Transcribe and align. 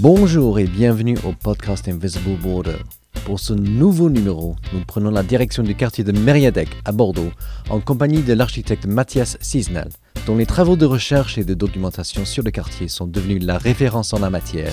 Bonjour 0.00 0.60
et 0.60 0.66
bienvenue 0.66 1.18
au 1.24 1.32
podcast 1.32 1.88
Invisible 1.88 2.36
Border. 2.40 2.76
Pour 3.24 3.40
ce 3.40 3.52
nouveau 3.52 4.08
numéro, 4.08 4.54
nous 4.72 4.84
prenons 4.86 5.10
la 5.10 5.24
direction 5.24 5.64
du 5.64 5.74
quartier 5.74 6.04
de 6.04 6.12
Mériadec 6.12 6.68
à 6.84 6.92
Bordeaux 6.92 7.32
en 7.68 7.80
compagnie 7.80 8.22
de 8.22 8.32
l'architecte 8.32 8.86
Mathias 8.86 9.36
Cisnel, 9.40 9.88
dont 10.24 10.36
les 10.36 10.46
travaux 10.46 10.76
de 10.76 10.86
recherche 10.86 11.36
et 11.36 11.42
de 11.42 11.52
documentation 11.52 12.24
sur 12.24 12.44
le 12.44 12.52
quartier 12.52 12.86
sont 12.86 13.08
devenus 13.08 13.42
la 13.42 13.58
référence 13.58 14.12
en 14.12 14.20
la 14.20 14.30
matière 14.30 14.72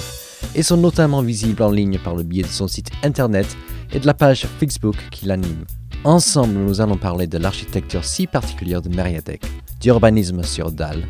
et 0.53 0.61
sont 0.61 0.77
notamment 0.77 1.23
visibles 1.23 1.63
en 1.63 1.71
ligne 1.71 1.97
par 1.97 2.15
le 2.15 2.21
biais 2.21 2.43
de 2.43 2.47
son 2.47 2.67
site 2.67 2.91
internet 3.01 3.47
et 3.93 3.99
de 3.99 4.05
la 4.05 4.13
page 4.13 4.45
Facebook 4.59 4.97
qui 5.09 5.25
l'anime. 5.25 5.65
Ensemble, 6.03 6.53
nous 6.53 6.81
allons 6.81 6.97
parler 6.97 7.25
de 7.25 7.39
l'architecture 7.39 8.05
si 8.05 8.27
particulière 8.27 8.83
de 8.83 8.89
Mériadec, 8.89 9.41
d'urbanisme 9.81 10.43
sur 10.43 10.71
dalle, 10.71 11.09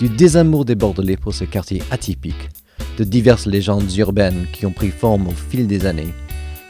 du 0.00 0.08
désamour 0.08 0.64
des 0.64 0.74
Bordelais 0.74 1.16
pour 1.16 1.32
ce 1.32 1.44
quartier 1.44 1.80
atypique, 1.92 2.48
de 2.98 3.04
diverses 3.04 3.46
légendes 3.46 3.92
urbaines 3.96 4.46
qui 4.52 4.66
ont 4.66 4.72
pris 4.72 4.90
forme 4.90 5.28
au 5.28 5.34
fil 5.50 5.66
des 5.66 5.86
années, 5.86 6.12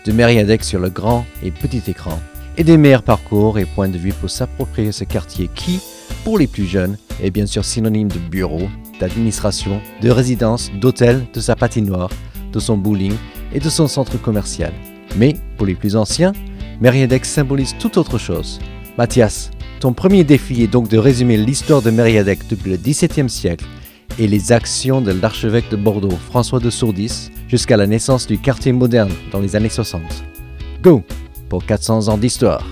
de 0.07 0.13
Mériadec 0.13 0.65
sur 0.65 0.81
le 0.81 0.91
grand 0.91 1.25
et 1.43 1.51
petit 1.51 1.83
écran, 1.89 2.19
et 2.57 2.65
des 2.65 2.77
meilleurs 2.77 3.03
parcours 3.03 3.59
et 3.59 3.65
points 3.65 3.89
de 3.89 3.99
vue 3.99 4.13
pour 4.13 4.31
s'approprier 4.31 4.93
ce 4.93 5.05
quartier 5.05 5.49
qui, 5.55 5.81
pour 6.25 6.39
les 6.39 6.47
plus 6.47 6.67
jeunes, 6.67 6.97
est 7.23 7.31
bien 7.31 7.47
sûr 7.47 7.65
synonyme 7.65 8.09
de 8.09 8.19
bureau, 8.19 8.69
d'administration, 9.01 9.81
de 10.01 10.11
résidence, 10.11 10.71
d'hôtel, 10.81 11.25
de 11.33 11.41
sa 11.41 11.57
patinoire, 11.57 12.11
de 12.53 12.61
son 12.61 12.77
bowling 12.77 13.15
et 13.53 13.61
de 13.61 13.69
son 13.69 13.89
centre 13.89 14.21
commercial. 14.21 14.73
Mais, 15.17 15.35
pour 15.57 15.67
les 15.67 15.75
plus 15.75 15.97
anciens, 15.97 16.33
Mériadec 16.81 17.25
symbolise 17.25 17.75
tout 17.79 17.99
autre 17.99 18.19
chose. 18.19 18.61
Mathias, 18.99 19.51
ton 19.81 19.93
premier 19.93 20.25
défi 20.25 20.63
est 20.63 20.69
donc 20.69 20.89
de 20.89 20.99
résumer 20.99 21.37
l'histoire 21.37 21.83
de 21.83 21.91
Mériadec 21.91 22.41
depuis 22.49 22.71
le 22.71 22.77
XVIIe 22.77 23.29
siècle 23.29 23.65
et 24.19 24.27
les 24.27 24.53
actions 24.53 25.01
de 25.01 25.13
l'archevêque 25.13 25.71
de 25.71 25.77
Bordeaux, 25.77 26.11
François 26.11 26.61
de 26.61 26.71
Sourdis, 26.71 27.31
jusqu'à 27.49 27.77
la 27.77 27.87
naissance 27.87 28.27
du 28.27 28.39
quartier 28.39 28.73
moderne 28.73 29.13
dans 29.31 29.41
les 29.41 29.57
années 29.57 29.69
60. 29.69 30.03
Go 30.83 31.03
pour 31.49 31.65
400 31.65 32.09
ans 32.09 32.19
d'histoire. 32.19 32.71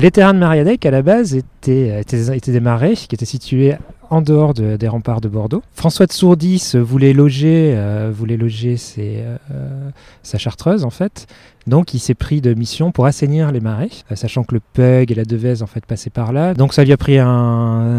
Les 0.00 0.10
terrains 0.10 0.34
de 0.34 0.38
Mariadec, 0.38 0.84
à 0.86 0.90
la 0.90 1.02
base, 1.02 1.34
étaient, 1.34 2.00
étaient, 2.00 2.36
étaient 2.36 2.52
des 2.52 2.60
marais 2.60 2.94
qui 2.94 3.14
étaient 3.14 3.24
situés 3.24 3.74
en 4.10 4.22
dehors 4.22 4.54
de, 4.54 4.76
des 4.76 4.88
remparts 4.88 5.20
de 5.20 5.28
Bordeaux. 5.28 5.62
François 5.72 6.06
de 6.06 6.12
Sourdis 6.12 6.72
voulait 6.76 7.12
loger, 7.12 7.74
euh, 7.76 8.10
voulait 8.12 8.36
loger 8.36 8.76
ses, 8.76 9.18
euh, 9.52 9.90
sa 10.22 10.38
chartreuse, 10.38 10.84
en 10.84 10.90
fait. 10.90 11.26
Donc 11.66 11.94
il 11.94 11.98
s'est 11.98 12.14
pris 12.14 12.40
de 12.40 12.54
mission 12.54 12.92
pour 12.92 13.06
assainir 13.06 13.52
les 13.52 13.60
marais, 13.60 13.88
euh, 14.10 14.16
sachant 14.16 14.44
que 14.44 14.54
le 14.54 14.60
Pug 14.60 15.10
et 15.10 15.14
la 15.14 15.24
Devèze 15.24 15.62
en 15.62 15.66
fait 15.66 15.84
passaient 15.86 16.10
par 16.10 16.32
là. 16.32 16.54
Donc 16.54 16.74
ça 16.74 16.84
lui 16.84 16.92
a 16.92 16.96
pris 16.96 17.18
un, 17.18 17.28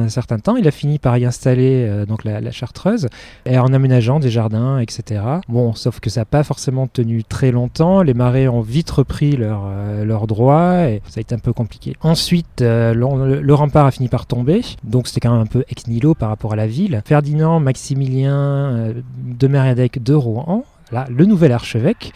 un 0.05 0.09
certain 0.09 0.39
temps. 0.39 0.55
Il 0.55 0.67
a 0.67 0.71
fini 0.71 0.99
par 0.99 1.17
y 1.17 1.25
installer 1.25 1.85
euh, 1.87 2.05
donc 2.05 2.23
la, 2.23 2.41
la, 2.41 2.51
chartreuse 2.51 3.07
et 3.45 3.57
en 3.57 3.73
aménageant 3.73 4.19
des 4.19 4.29
jardins, 4.29 4.79
etc. 4.79 5.21
Bon, 5.49 5.73
sauf 5.73 5.99
que 5.99 6.09
ça 6.09 6.21
n'a 6.21 6.25
pas 6.25 6.43
forcément 6.43 6.87
tenu 6.87 7.23
très 7.23 7.51
longtemps. 7.51 8.01
Les 8.01 8.13
marais 8.13 8.47
ont 8.47 8.61
vite 8.61 8.89
repris 8.89 9.35
leurs 9.35 9.65
euh, 9.67 10.05
leur 10.05 10.27
droits 10.27 10.87
et 10.87 11.01
ça 11.07 11.19
a 11.19 11.21
été 11.21 11.35
un 11.35 11.39
peu 11.39 11.53
compliqué. 11.53 11.95
Ensuite, 12.01 12.61
euh, 12.61 12.93
le, 12.93 13.53
rempart 13.53 13.85
a 13.85 13.91
fini 13.91 14.09
par 14.09 14.25
tomber, 14.25 14.61
donc 14.83 15.07
c'était 15.07 15.21
quand 15.21 15.31
même 15.31 15.41
un 15.41 15.45
peu 15.45 15.63
ex 15.69 15.87
nihilo 15.87 16.13
par 16.13 16.29
rapport 16.29 16.53
à 16.53 16.55
la 16.55 16.67
ville. 16.67 17.01
Ferdinand 17.05 17.59
Maximilien 17.59 18.35
euh, 18.35 18.93
de 19.23 19.47
Mériadec 19.47 20.03
de 20.03 20.13
Rouen, 20.13 20.65
là, 20.91 21.05
le 21.09 21.25
nouvel 21.25 21.51
archevêque, 21.51 22.13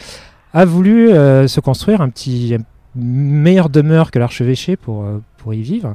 a 0.54 0.66
voulu 0.66 1.12
euh, 1.12 1.48
se 1.48 1.60
construire 1.60 2.02
un 2.02 2.10
petit 2.10 2.58
meilleure 2.96 3.70
demeure 3.70 4.12
que 4.12 4.20
l'archevêché 4.20 4.76
pour, 4.76 5.04
euh, 5.04 5.22
pour 5.38 5.54
y 5.54 5.62
vivre. 5.62 5.94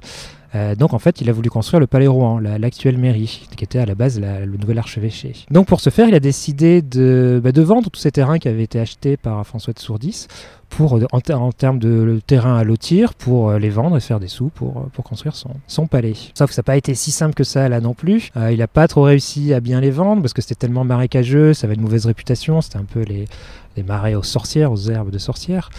Euh, 0.54 0.76
donc 0.76 0.94
en 0.94 1.00
fait, 1.00 1.20
il 1.20 1.28
a 1.28 1.32
voulu 1.32 1.50
construire 1.50 1.80
le 1.80 1.88
Palais 1.88 2.06
Rouen, 2.06 2.38
l'actuelle 2.38 2.96
mairie, 2.96 3.48
qui 3.56 3.64
était 3.64 3.80
à 3.80 3.86
la 3.86 3.96
base 3.96 4.20
le 4.20 4.56
nouvel 4.56 4.78
archevêché. 4.78 5.32
Donc 5.50 5.66
pour 5.66 5.80
ce 5.80 5.90
faire, 5.90 6.08
il 6.08 6.14
a 6.14 6.20
décidé 6.20 6.80
de, 6.80 7.40
bah, 7.42 7.50
de 7.50 7.62
vendre 7.62 7.90
tous 7.90 8.00
ces 8.00 8.12
terrains 8.12 8.38
qui 8.38 8.46
avaient 8.46 8.62
été 8.62 8.78
achetés 8.78 9.16
par 9.16 9.44
François 9.44 9.72
de 9.72 9.80
Sourdis 9.80 10.28
pour, 10.68 11.00
en, 11.12 11.20
ter 11.20 11.40
en 11.40 11.52
termes 11.52 11.78
de 11.78 12.20
terrain 12.24 12.56
à 12.56 12.64
lotir, 12.64 13.14
pour 13.14 13.52
les 13.52 13.70
vendre 13.70 13.96
et 13.96 14.00
faire 14.00 14.20
des 14.20 14.28
sous 14.28 14.48
pour, 14.48 14.88
pour 14.92 15.04
construire 15.04 15.34
son, 15.34 15.50
son 15.66 15.86
palais. 15.86 16.14
Sauf 16.34 16.50
que 16.50 16.54
ça 16.54 16.60
n'a 16.60 16.64
pas 16.64 16.76
été 16.76 16.94
si 16.94 17.10
simple 17.10 17.34
que 17.34 17.44
ça 17.44 17.68
là 17.68 17.80
non 17.80 17.94
plus. 17.94 18.30
Euh, 18.36 18.52
il 18.52 18.58
n'a 18.58 18.68
pas 18.68 18.86
trop 18.86 19.02
réussi 19.02 19.52
à 19.54 19.60
bien 19.60 19.80
les 19.80 19.90
vendre 19.90 20.22
parce 20.22 20.32
que 20.32 20.42
c'était 20.42 20.54
tellement 20.54 20.84
marécageux, 20.84 21.54
ça 21.54 21.66
avait 21.66 21.74
une 21.74 21.82
mauvaise 21.82 22.06
réputation, 22.06 22.60
c'était 22.60 22.78
un 22.78 22.84
peu 22.84 23.00
les, 23.02 23.26
les 23.76 23.82
marais 23.82 24.14
aux 24.14 24.22
sorcières, 24.22 24.72
aux 24.72 24.90
herbes 24.90 25.10
de 25.10 25.18
sorcières. 25.18 25.70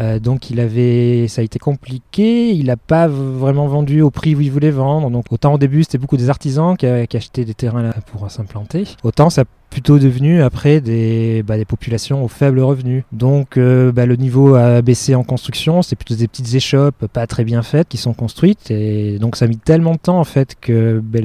Euh, 0.00 0.18
donc 0.18 0.50
il 0.50 0.60
avait, 0.60 1.28
ça 1.28 1.40
a 1.40 1.44
été 1.44 1.58
compliqué. 1.58 2.50
Il 2.50 2.66
n'a 2.66 2.76
pas 2.76 3.06
vraiment 3.08 3.66
vendu 3.66 4.02
au 4.02 4.10
prix 4.10 4.34
où 4.34 4.40
il 4.40 4.50
voulait 4.50 4.70
vendre. 4.70 5.10
Donc 5.10 5.26
autant 5.30 5.54
au 5.54 5.58
début 5.58 5.84
c'était 5.84 5.98
beaucoup 5.98 6.16
des 6.16 6.30
artisans 6.30 6.76
qui, 6.76 6.86
qui 7.08 7.16
achetaient 7.16 7.44
des 7.44 7.54
terrains 7.54 7.82
là 7.82 7.94
pour 8.12 8.30
s'implanter. 8.30 8.84
Autant 9.02 9.30
ça 9.30 9.44
plutôt 9.74 9.98
devenu 9.98 10.40
après 10.40 10.80
des, 10.80 11.42
bah, 11.42 11.56
des 11.56 11.64
populations 11.64 12.24
aux 12.24 12.28
faibles 12.28 12.60
revenus. 12.60 13.02
Donc 13.10 13.56
euh, 13.56 13.90
bah, 13.90 14.06
le 14.06 14.14
niveau 14.14 14.54
a 14.54 14.82
baissé 14.82 15.16
en 15.16 15.24
construction. 15.24 15.82
C'est 15.82 15.96
plutôt 15.96 16.14
des 16.14 16.28
petites 16.28 16.54
échoppes 16.54 17.08
pas 17.08 17.26
très 17.26 17.42
bien 17.42 17.60
faites 17.64 17.88
qui 17.88 17.96
sont 17.96 18.14
construites. 18.14 18.70
Et 18.70 19.18
donc 19.18 19.34
ça 19.34 19.46
a 19.46 19.48
mis 19.48 19.58
tellement 19.58 19.94
de 19.94 19.98
temps 19.98 20.20
en 20.20 20.24
fait 20.24 20.54
que 20.60 21.00
bah, 21.02 21.18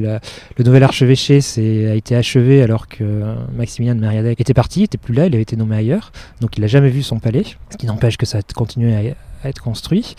le 0.57 0.63
nouvel 0.63 0.81
archevêché 0.81 1.41
a 1.91 1.93
été 1.93 2.15
achevé 2.15 2.63
alors 2.63 2.87
que 2.87 3.03
Maximilien 3.55 3.93
de 3.93 4.01
Mériadec 4.01 4.41
était 4.41 4.55
parti, 4.55 4.81
était 4.81 4.97
plus 4.97 5.13
là, 5.13 5.27
il 5.27 5.33
avait 5.35 5.43
été 5.43 5.55
nommé 5.55 5.75
ailleurs. 5.75 6.11
Donc 6.41 6.57
il 6.57 6.61
n'a 6.61 6.67
jamais 6.67 6.89
vu 6.89 7.03
son 7.03 7.19
palais. 7.19 7.43
Ce 7.69 7.77
qui 7.77 7.85
n'empêche 7.85 8.17
que 8.17 8.25
ça 8.25 8.39
a 8.39 8.41
continué 8.55 9.13
à 9.43 9.47
être 9.47 9.61
construit 9.61 10.15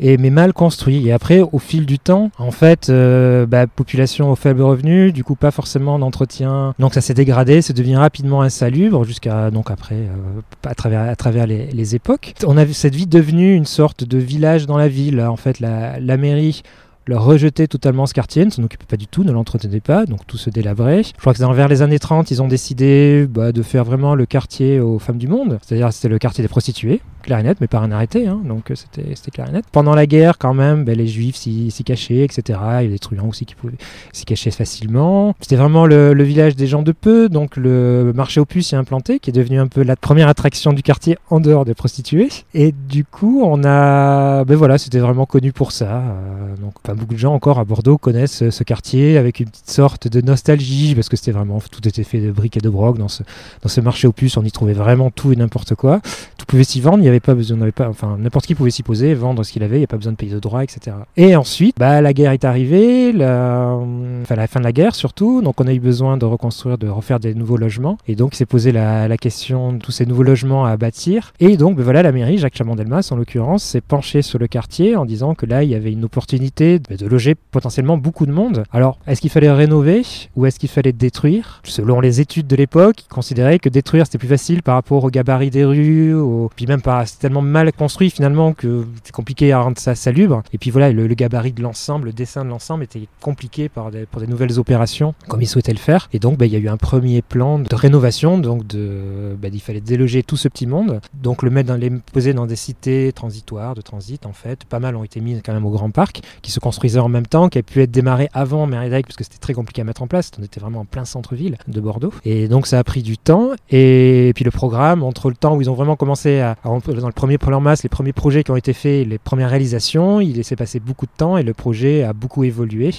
et 0.00 0.16
mais 0.16 0.30
mal 0.30 0.52
construit. 0.52 1.06
Et 1.06 1.12
après, 1.12 1.40
au 1.40 1.58
fil 1.58 1.86
du 1.86 1.98
temps, 1.98 2.30
en 2.38 2.50
fait, 2.50 2.88
euh, 2.88 3.46
bah, 3.46 3.66
population 3.66 4.30
aux 4.30 4.36
faibles 4.36 4.62
revenus, 4.62 5.12
du 5.12 5.24
coup 5.24 5.34
pas 5.34 5.50
forcément 5.50 5.98
d'entretien, 5.98 6.74
donc 6.78 6.94
ça 6.94 7.00
s'est 7.00 7.14
dégradé, 7.14 7.62
ça 7.62 7.72
devient 7.72 7.96
rapidement 7.96 8.42
insalubre 8.42 9.04
jusqu'à 9.04 9.50
donc 9.50 9.70
après 9.70 9.94
euh, 9.94 10.40
à 10.66 10.74
travers 10.74 11.00
à 11.02 11.16
travers 11.16 11.46
les, 11.46 11.94
époques. 11.94 12.34
On 12.46 12.58
a 12.58 12.64
vu 12.64 12.74
cette 12.74 12.94
vie 12.94 13.06
devenue 13.06 13.54
une 13.54 13.64
sorte 13.64 14.04
de 14.04 14.18
village 14.18 14.66
dans 14.66 14.76
la 14.76 14.88
ville. 14.88 15.22
En 15.22 15.36
fait, 15.36 15.58
la, 15.58 15.98
la 16.00 16.16
mairie 16.18 16.62
leur 17.08 17.24
rejetait 17.24 17.66
totalement 17.66 18.06
ce 18.06 18.14
quartier, 18.14 18.44
ne 18.44 18.50
s'en 18.50 18.62
occupait 18.62 18.84
pas 18.86 18.96
du 18.96 19.06
tout, 19.06 19.24
ne 19.24 19.32
l'entretenait 19.32 19.80
pas, 19.80 20.04
donc 20.04 20.26
tout 20.26 20.36
se 20.36 20.50
délabrait. 20.50 21.02
Je 21.02 21.12
crois 21.18 21.32
que 21.32 21.54
vers 21.54 21.68
les 21.68 21.82
années 21.82 21.98
30, 21.98 22.30
ils 22.30 22.42
ont 22.42 22.48
décidé 22.48 23.26
bah, 23.28 23.50
de 23.50 23.62
faire 23.62 23.84
vraiment 23.84 24.14
le 24.14 24.26
quartier 24.26 24.78
aux 24.78 24.98
femmes 24.98 25.18
du 25.18 25.26
monde, 25.26 25.58
c'est-à-dire 25.62 25.92
c'était 25.92 26.08
le 26.08 26.18
quartier 26.18 26.42
des 26.42 26.48
prostituées, 26.48 27.00
clair 27.28 27.38
et 27.40 27.42
net, 27.42 27.58
mais 27.60 27.66
par 27.66 27.82
un 27.82 27.92
arrêté, 27.92 28.26
hein, 28.26 28.40
donc 28.42 28.72
c'était 28.74 29.30
clair 29.30 29.48
et 29.48 29.52
net. 29.52 29.64
Pendant 29.70 29.94
la 29.94 30.06
guerre, 30.06 30.38
quand 30.38 30.54
même, 30.54 30.84
bah, 30.84 30.94
les 30.94 31.06
juifs 31.06 31.36
s'y 31.36 31.84
cachaient, 31.84 32.24
etc. 32.24 32.42
Il 32.48 32.52
y 32.54 32.76
avait 32.76 32.88
des 32.88 32.98
truands 32.98 33.28
aussi 33.28 33.44
qui 33.44 33.54
pouvaient 33.54 33.74
s'y 34.12 34.24
cacher 34.24 34.50
facilement. 34.50 35.34
C'était 35.40 35.56
vraiment 35.56 35.84
le, 35.84 36.22
village 36.22 36.56
des 36.56 36.66
gens 36.66 36.82
de 36.82 36.92
peu, 36.92 37.28
donc 37.28 37.56
le 37.56 38.12
marché 38.14 38.40
aux 38.40 38.46
puces 38.46 38.72
y 38.72 38.76
implanté, 38.76 39.18
qui 39.18 39.30
est 39.30 39.32
devenu 39.32 39.60
un 39.60 39.66
peu 39.66 39.82
la 39.82 39.96
première 39.96 40.28
attraction 40.28 40.72
du 40.72 40.82
quartier 40.82 41.18
en 41.28 41.40
dehors 41.40 41.64
des 41.64 41.74
prostituées. 41.74 42.28
Et 42.54 42.72
du 42.72 43.04
coup, 43.04 43.42
on 43.44 43.62
a, 43.64 44.44
ben 44.44 44.56
voilà, 44.56 44.78
c'était 44.78 44.98
vraiment 44.98 45.26
connu 45.26 45.52
pour 45.52 45.72
ça. 45.72 45.98
Euh, 45.98 46.56
donc, 46.60 46.74
pas 46.82 46.94
beaucoup 46.94 47.14
de 47.14 47.18
gens 47.18 47.34
encore 47.34 47.58
à 47.58 47.64
Bordeaux 47.64 47.98
connaissent 47.98 48.48
ce, 48.48 48.62
quartier 48.64 49.18
avec 49.18 49.40
une 49.40 49.48
petite 49.48 49.70
sorte 49.70 50.08
de 50.08 50.20
nostalgie 50.20 50.94
parce 50.94 51.08
que 51.08 51.16
c'était 51.16 51.32
vraiment 51.32 51.60
tout 51.70 51.86
était 51.86 52.04
fait 52.04 52.20
de 52.20 52.30
briques 52.30 52.56
et 52.56 52.60
de 52.60 52.68
broc 52.68 52.98
dans 52.98 53.08
ce 53.08 53.22
dans 53.62 53.68
ce 53.68 53.80
marché 53.80 54.08
aux 54.08 54.12
puces. 54.12 54.36
On 54.36 54.44
y 54.44 54.50
trouvait 54.50 54.72
vraiment 54.72 55.10
tout 55.10 55.32
et 55.32 55.36
n'importe 55.36 55.74
quoi. 55.74 56.00
Tout 56.36 56.46
pouvait 56.46 56.64
s'y 56.64 56.80
vendre. 56.80 56.98
Il 56.98 57.02
n'y 57.02 57.08
avait 57.08 57.17
pas 57.20 57.34
besoin, 57.34 57.58
on 57.58 57.62
avait 57.62 57.72
pas, 57.72 57.88
enfin 57.88 58.16
n'importe 58.18 58.46
qui 58.46 58.54
pouvait 58.54 58.70
s'y 58.70 58.82
poser, 58.82 59.14
vendre 59.14 59.42
ce 59.44 59.52
qu'il 59.52 59.62
avait. 59.62 59.76
Il 59.76 59.80
n'y 59.80 59.84
a 59.84 59.88
pas 59.88 59.96
besoin 59.96 60.12
de 60.12 60.16
payer 60.16 60.32
de 60.32 60.38
droits, 60.38 60.64
etc. 60.64 60.96
Et 61.16 61.36
ensuite, 61.36 61.76
bah, 61.78 62.00
la 62.00 62.12
guerre 62.12 62.32
est 62.32 62.44
arrivée, 62.44 63.12
la, 63.12 63.78
enfin 64.22 64.34
la 64.34 64.46
fin 64.46 64.60
de 64.60 64.64
la 64.64 64.72
guerre 64.72 64.94
surtout. 64.94 65.42
Donc 65.42 65.60
on 65.60 65.66
a 65.66 65.72
eu 65.72 65.80
besoin 65.80 66.16
de 66.16 66.24
reconstruire, 66.24 66.78
de 66.78 66.88
refaire 66.88 67.20
des 67.20 67.34
nouveaux 67.34 67.56
logements. 67.56 67.98
Et 68.06 68.14
donc 68.14 68.34
s'est 68.34 68.46
posé 68.46 68.72
la, 68.72 69.08
la, 69.08 69.16
question 69.16 69.72
de 69.72 69.78
tous 69.78 69.92
ces 69.92 70.06
nouveaux 70.06 70.22
logements 70.22 70.64
à 70.64 70.76
bâtir. 70.76 71.32
Et 71.40 71.56
donc 71.56 71.76
ben, 71.76 71.82
voilà, 71.82 72.02
la 72.02 72.12
mairie, 72.12 72.38
Jacques 72.38 72.56
Chamandelmas 72.56 73.08
en 73.10 73.16
l'occurrence, 73.16 73.64
s'est 73.64 73.80
penché 73.80 74.22
sur 74.22 74.38
le 74.38 74.46
quartier 74.46 74.96
en 74.96 75.04
disant 75.04 75.34
que 75.34 75.46
là 75.46 75.64
il 75.64 75.70
y 75.70 75.74
avait 75.74 75.92
une 75.92 76.04
opportunité 76.04 76.78
de 76.78 77.06
loger 77.06 77.34
potentiellement 77.34 77.96
beaucoup 77.96 78.26
de 78.26 78.32
monde. 78.32 78.64
Alors, 78.72 78.98
est-ce 79.06 79.20
qu'il 79.20 79.30
fallait 79.30 79.50
rénover 79.50 80.02
ou 80.36 80.46
est-ce 80.46 80.58
qu'il 80.58 80.68
fallait 80.68 80.92
détruire? 80.92 81.60
Selon 81.64 82.00
les 82.00 82.20
études 82.20 82.46
de 82.46 82.56
l'époque, 82.56 83.02
ils 83.04 83.08
considéraient 83.08 83.58
que 83.58 83.68
détruire 83.68 84.06
c'était 84.06 84.18
plus 84.18 84.28
facile 84.28 84.62
par 84.62 84.74
rapport 84.74 85.04
au 85.04 85.10
gabarit 85.10 85.50
des 85.50 85.64
rues, 85.64 86.14
au... 86.14 86.50
puis 86.54 86.66
même 86.66 86.82
par 86.82 86.98
c'est 87.08 87.18
tellement 87.18 87.42
mal 87.42 87.72
construit 87.72 88.10
finalement 88.10 88.52
que 88.52 88.86
c'est 89.04 89.12
compliqué 89.12 89.52
à 89.52 89.60
rendre 89.60 89.78
ça 89.78 89.94
salubre. 89.94 90.42
Et 90.52 90.58
puis 90.58 90.70
voilà, 90.70 90.92
le, 90.92 91.06
gabarit 91.14 91.52
de 91.52 91.62
l'ensemble, 91.62 92.06
le 92.06 92.12
dessin 92.12 92.44
de 92.44 92.50
l'ensemble 92.50 92.84
était 92.84 93.08
compliqué 93.20 93.68
par 93.68 93.90
pour 94.10 94.20
des 94.20 94.26
nouvelles 94.26 94.58
opérations 94.58 95.14
comme 95.28 95.42
ils 95.42 95.46
souhaitaient 95.46 95.72
le 95.72 95.78
faire. 95.78 96.08
Et 96.12 96.18
donc, 96.18 96.38
bah, 96.38 96.46
il 96.46 96.52
y 96.52 96.56
a 96.56 96.58
eu 96.58 96.68
un 96.68 96.76
premier 96.76 97.22
plan 97.22 97.58
de 97.58 97.74
rénovation, 97.74 98.38
donc 98.38 98.64
bah, 98.66 99.48
il 99.52 99.60
fallait 99.60 99.80
déloger 99.80 100.22
tout 100.22 100.36
ce 100.36 100.48
petit 100.48 100.66
monde, 100.66 101.00
donc 101.14 101.42
le 101.42 101.50
mettre 101.50 101.68
dans 101.68 101.76
les 101.76 101.90
poser 101.90 102.34
dans 102.34 102.46
des 102.46 102.56
cités 102.56 103.12
transitoires, 103.12 103.74
de 103.74 103.80
transit 103.80 104.26
en 104.26 104.32
fait. 104.32 104.64
Pas 104.64 104.80
mal 104.80 104.96
ont 104.96 105.04
été 105.04 105.20
mis 105.20 105.40
quand 105.42 105.52
même 105.52 105.66
au 105.66 105.70
Grand 105.70 105.90
Parc, 105.90 106.20
qui 106.42 106.50
se 106.50 106.60
construisaient 106.60 106.98
en 106.98 107.08
même 107.08 107.26
temps, 107.26 107.48
qui 107.48 107.58
a 107.58 107.62
pu 107.62 107.82
être 107.82 107.90
démarré 107.90 108.28
avant 108.32 108.66
Mériadec, 108.66 109.06
parce 109.06 109.16
que 109.16 109.24
c'était 109.24 109.38
très 109.38 109.54
compliqué 109.54 109.82
à 109.82 109.84
mettre 109.84 110.02
en 110.02 110.06
place. 110.06 110.30
On 110.38 110.42
était 110.42 110.60
vraiment 110.60 110.80
en 110.80 110.84
plein 110.84 111.04
centre-ville 111.04 111.56
de 111.66 111.80
Bordeaux. 111.80 112.12
Et 112.24 112.48
donc 112.48 112.66
ça 112.66 112.78
a 112.78 112.84
pris 112.84 113.02
du 113.02 113.18
temps. 113.18 113.50
Et 113.70 114.32
puis 114.34 114.44
le 114.44 114.50
programme, 114.50 115.02
entre 115.02 115.30
le 115.30 115.36
temps 115.36 115.56
où 115.56 115.62
ils 115.62 115.70
ont 115.70 115.74
vraiment 115.74 115.96
commencé 115.96 116.40
à, 116.40 116.56
à 116.62 116.68
dans 117.00 117.06
le 117.06 117.12
premier 117.12 117.38
plan 117.38 117.60
masse, 117.60 117.82
les 117.82 117.88
premiers 117.88 118.12
projets 118.12 118.44
qui 118.44 118.50
ont 118.50 118.56
été 118.56 118.72
faits, 118.72 119.06
les 119.06 119.18
premières 119.18 119.50
réalisations, 119.50 120.20
il 120.20 120.42
s'est 120.44 120.56
passé 120.56 120.80
beaucoup 120.80 121.06
de 121.06 121.10
temps 121.16 121.36
et 121.36 121.42
le 121.42 121.54
projet 121.54 122.02
a 122.02 122.12
beaucoup 122.12 122.44
évolué. 122.44 122.94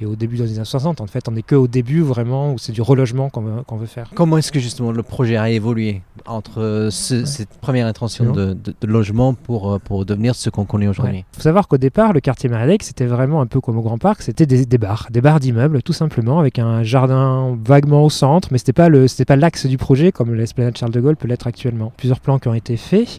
Et 0.00 0.06
au 0.06 0.16
début 0.16 0.36
des 0.36 0.56
années 0.56 0.64
60, 0.64 1.00
en 1.00 1.06
fait, 1.06 1.28
on 1.28 1.32
n'est 1.32 1.42
qu'au 1.42 1.66
début 1.68 2.00
vraiment 2.00 2.52
où 2.52 2.58
c'est 2.58 2.72
du 2.72 2.82
relogement 2.82 3.30
qu'on 3.30 3.76
veut, 3.76 3.86
faire. 3.86 4.10
Comment 4.14 4.38
est-ce 4.38 4.50
que 4.52 4.60
justement 4.60 4.92
le 4.92 5.02
projet 5.02 5.36
a 5.36 5.48
évolué 5.50 6.02
entre 6.26 6.60
euh, 6.60 6.90
ce- 6.90 7.24
cette 7.24 7.48
première 7.60 7.86
intention 7.86 8.32
de, 8.32 8.52
de- 8.54 8.74
de 8.80 8.86
logement 8.86 9.34
pour, 9.34 9.72
euh, 9.72 9.78
pour 9.78 10.04
devenir 10.04 10.34
ce 10.34 10.50
qu'on 10.50 10.64
connaît 10.64 10.88
aujourd'hui? 10.88 11.24
Il 11.32 11.36
faut 11.36 11.42
savoir 11.42 11.68
qu'au 11.68 11.78
départ, 11.78 12.12
le 12.12 12.20
quartier 12.20 12.48
Mariadec, 12.48 12.82
c'était 12.82 13.06
vraiment 13.06 13.40
un 13.40 13.46
peu 13.46 13.60
comme 13.60 13.78
au 13.78 13.82
Grand 13.82 13.98
Parc, 13.98 14.22
c'était 14.22 14.46
des, 14.46 14.66
des 14.66 14.78
bars, 14.78 15.06
des 15.10 15.20
bars 15.20 15.38
d'immeubles, 15.40 15.82
tout 15.82 15.92
simplement, 15.92 16.38
avec 16.40 16.58
un 16.58 16.82
jardin 16.82 17.56
vaguement 17.64 18.04
au 18.04 18.10
centre, 18.10 18.48
mais 18.50 18.58
le, 18.88 19.06
c'était 19.08 19.24
pas 19.24 19.36
l'axe 19.36 19.66
du 19.66 19.78
projet 19.78 20.10
comme 20.12 20.34
l'esplanade 20.34 20.76
Charles 20.76 20.92
de 20.92 21.00
Gaulle 21.00 21.16
peut 21.16 21.28
l'être 21.28 21.46
actuellement. 21.46 21.92
Plusieurs 21.96 22.20
plans 22.20 22.38
qui 22.38 22.48
ont 22.48 22.54
été 22.54 22.76
faits. 22.76 23.18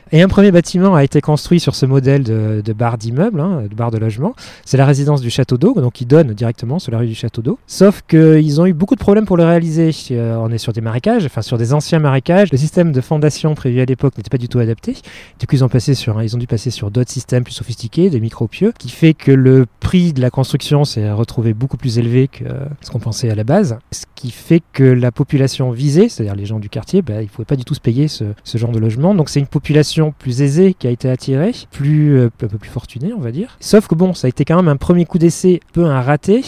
Et 0.13 0.21
un 0.21 0.27
premier 0.27 0.51
bâtiment 0.51 0.93
a 0.93 1.05
été 1.05 1.21
construit 1.21 1.61
sur 1.61 1.73
ce 1.73 1.85
modèle 1.85 2.23
de, 2.23 2.61
de 2.65 2.73
bar 2.73 2.97
d'immeuble, 2.97 3.39
hein, 3.39 3.63
de 3.69 3.73
bar 3.73 3.91
de 3.91 3.97
logement. 3.97 4.35
C'est 4.65 4.75
la 4.75 4.85
résidence 4.85 5.21
du 5.21 5.29
Château 5.29 5.57
d'Eau, 5.57 5.73
donc 5.79 5.93
qui 5.93 6.05
donne 6.05 6.33
directement 6.33 6.79
sur 6.79 6.91
la 6.91 6.97
rue 6.97 7.07
du 7.07 7.15
Château 7.15 7.41
d'Eau. 7.41 7.59
Sauf 7.65 8.01
qu'ils 8.09 8.59
ont 8.59 8.65
eu 8.65 8.73
beaucoup 8.73 8.95
de 8.95 8.99
problèmes 8.99 9.25
pour 9.25 9.37
le 9.37 9.45
réaliser. 9.45 9.91
Euh, 10.11 10.35
on 10.37 10.51
est 10.51 10.57
sur 10.57 10.73
des 10.73 10.81
marécages, 10.81 11.23
enfin 11.25 11.41
sur 11.41 11.57
des 11.57 11.73
anciens 11.73 11.99
marécages. 11.99 12.51
Le 12.51 12.57
système 12.57 12.91
de 12.91 12.99
fondation 12.99 13.55
prévu 13.55 13.79
à 13.79 13.85
l'époque 13.85 14.17
n'était 14.17 14.29
pas 14.29 14.37
du 14.37 14.49
tout 14.49 14.59
adapté. 14.59 14.97
Du 15.39 15.47
coup, 15.47 15.55
ils 15.55 15.63
ont, 15.63 15.69
ont 15.69 16.37
dû 16.37 16.47
passer 16.47 16.71
sur 16.71 16.91
d'autres 16.91 17.11
systèmes 17.11 17.45
plus 17.45 17.53
sophistiqués, 17.53 18.09
des 18.09 18.19
micropieux, 18.19 18.73
qui 18.77 18.89
fait 18.89 19.13
que 19.13 19.31
le 19.31 19.65
prix 19.79 20.11
de 20.11 20.19
la 20.19 20.29
construction 20.29 20.83
s'est 20.83 21.09
retrouvé 21.09 21.53
beaucoup 21.53 21.77
plus 21.77 21.99
élevé 21.99 22.27
que 22.27 22.43
euh, 22.43 22.65
ce 22.81 22.91
qu'on 22.91 22.99
pensait 22.99 23.29
à 23.29 23.35
la 23.35 23.45
base. 23.45 23.79
Ce 23.93 24.03
qui 24.15 24.31
fait 24.31 24.61
que 24.73 24.83
la 24.83 25.13
population 25.13 25.71
visée, 25.71 26.09
c'est-à-dire 26.09 26.35
les 26.35 26.45
gens 26.45 26.59
du 26.59 26.67
quartier, 26.67 27.01
bah, 27.01 27.21
ils 27.21 27.25
ne 27.25 27.29
pouvaient 27.29 27.45
pas 27.45 27.55
du 27.55 27.63
tout 27.63 27.75
se 27.75 27.79
payer 27.79 28.09
ce 28.09 28.57
genre 28.57 28.71
de 28.71 28.79
logement. 28.79 29.15
Donc 29.15 29.29
c'est 29.29 29.39
une 29.39 29.47
population 29.47 30.00
plus 30.09 30.41
aisée 30.41 30.73
qui 30.73 30.87
a 30.87 30.89
été 30.89 31.07
attirée, 31.07 31.51
plus, 31.69 32.17
euh, 32.17 32.25
un 32.25 32.47
peu 32.47 32.57
plus 32.57 32.69
fortunée, 32.71 33.13
on 33.13 33.19
va 33.19 33.31
dire. 33.31 33.57
Sauf 33.59 33.87
que 33.87 33.93
bon, 33.93 34.15
ça 34.15 34.25
a 34.25 34.29
été 34.29 34.43
quand 34.45 34.55
même 34.55 34.67
un 34.67 34.77
premier 34.77 35.05
coup 35.05 35.19
d'essai, 35.19 35.59
un 35.63 35.71
peu 35.73 35.85
un 35.85 36.01
raté 36.01 36.43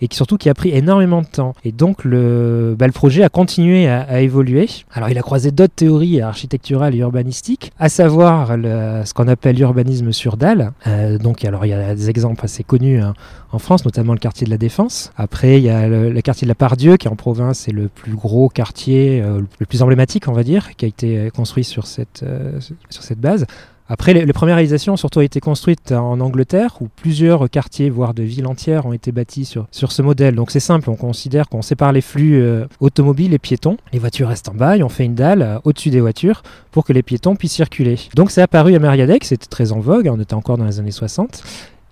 et 0.00 0.08
qui 0.08 0.16
surtout 0.16 0.36
qui 0.36 0.48
a 0.48 0.54
pris 0.54 0.70
énormément 0.70 1.22
de 1.22 1.26
temps. 1.26 1.54
Et 1.64 1.72
donc 1.72 2.04
le, 2.04 2.74
bah, 2.78 2.86
le 2.86 2.92
projet 2.92 3.22
a 3.22 3.28
continué 3.28 3.88
à, 3.88 4.20
évoluer. 4.20 4.68
Alors 4.92 5.08
il 5.08 5.18
a 5.18 5.22
croisé 5.22 5.50
d'autres 5.50 5.74
théories 5.74 6.20
architecturales 6.20 6.94
et 6.94 6.98
urbanistiques, 6.98 7.72
à 7.78 7.88
savoir 7.88 8.48
ce 8.48 9.14
qu'on 9.14 9.28
appelle 9.28 9.56
l'urbanisme 9.56 10.12
sur 10.12 10.36
dalle. 10.36 10.72
Euh, 10.86 11.18
donc 11.18 11.44
alors 11.44 11.66
il 11.66 11.70
y 11.70 11.72
a 11.72 11.94
des 11.94 12.10
exemples 12.10 12.44
assez 12.44 12.64
connus 12.64 13.00
hein, 13.00 13.14
en 13.52 13.58
France, 13.58 13.84
notamment 13.84 14.12
le 14.12 14.18
quartier 14.18 14.44
de 14.44 14.50
la 14.50 14.58
Défense. 14.58 15.12
Après 15.16 15.58
il 15.58 15.64
y 15.64 15.70
a 15.70 15.88
le, 15.88 16.20
quartier 16.20 16.46
de 16.46 16.50
la 16.50 16.54
Pardieu 16.54 16.96
qui 16.96 17.08
en 17.08 17.16
province 17.16 17.60
c'est 17.60 17.72
le 17.72 17.88
plus 17.88 18.14
gros 18.14 18.48
quartier, 18.48 19.22
euh, 19.22 19.40
le 19.58 19.66
plus 19.66 19.82
emblématique 19.82 20.28
on 20.28 20.32
va 20.32 20.42
dire, 20.42 20.76
qui 20.76 20.84
a 20.84 20.88
été 20.88 21.30
construit 21.34 21.64
sur 21.64 21.86
cette, 21.86 22.22
euh, 22.22 22.60
sur 22.90 23.02
cette 23.02 23.20
base. 23.20 23.46
Après, 23.86 24.14
les, 24.14 24.32
premières 24.32 24.56
réalisations 24.56 24.94
ont 24.94 24.96
surtout 24.96 25.20
été 25.20 25.40
construites 25.40 25.92
en 25.92 26.18
Angleterre, 26.20 26.76
où 26.80 26.88
plusieurs 26.88 27.50
quartiers, 27.50 27.90
voire 27.90 28.14
de 28.14 28.22
villes 28.22 28.46
entières, 28.46 28.86
ont 28.86 28.94
été 28.94 29.12
bâtis 29.12 29.44
sur, 29.44 29.66
sur 29.70 29.92
ce 29.92 30.00
modèle. 30.00 30.34
Donc 30.34 30.50
c'est 30.50 30.60
simple, 30.60 30.88
on 30.88 30.96
considère 30.96 31.50
qu'on 31.50 31.60
sépare 31.60 31.92
les 31.92 32.00
flux 32.00 32.40
euh, 32.40 32.64
automobiles 32.80 33.34
et 33.34 33.38
piétons. 33.38 33.76
Les 33.92 33.98
voitures 33.98 34.28
restent 34.28 34.48
en 34.48 34.54
bas 34.54 34.78
et 34.78 34.82
on 34.82 34.88
fait 34.88 35.04
une 35.04 35.14
dalle 35.14 35.42
euh, 35.42 35.58
au-dessus 35.64 35.90
des 35.90 36.00
voitures 36.00 36.42
pour 36.70 36.84
que 36.84 36.94
les 36.94 37.02
piétons 37.02 37.36
puissent 37.36 37.52
circuler. 37.52 37.98
Donc 38.14 38.30
c'est 38.30 38.40
apparu 38.40 38.74
à 38.74 38.78
Mariadec, 38.78 39.22
c'était 39.24 39.46
très 39.46 39.72
en 39.72 39.80
vogue, 39.80 40.08
on 40.10 40.18
était 40.18 40.34
encore 40.34 40.56
dans 40.56 40.64
les 40.64 40.78
années 40.78 40.90
60. 40.90 41.42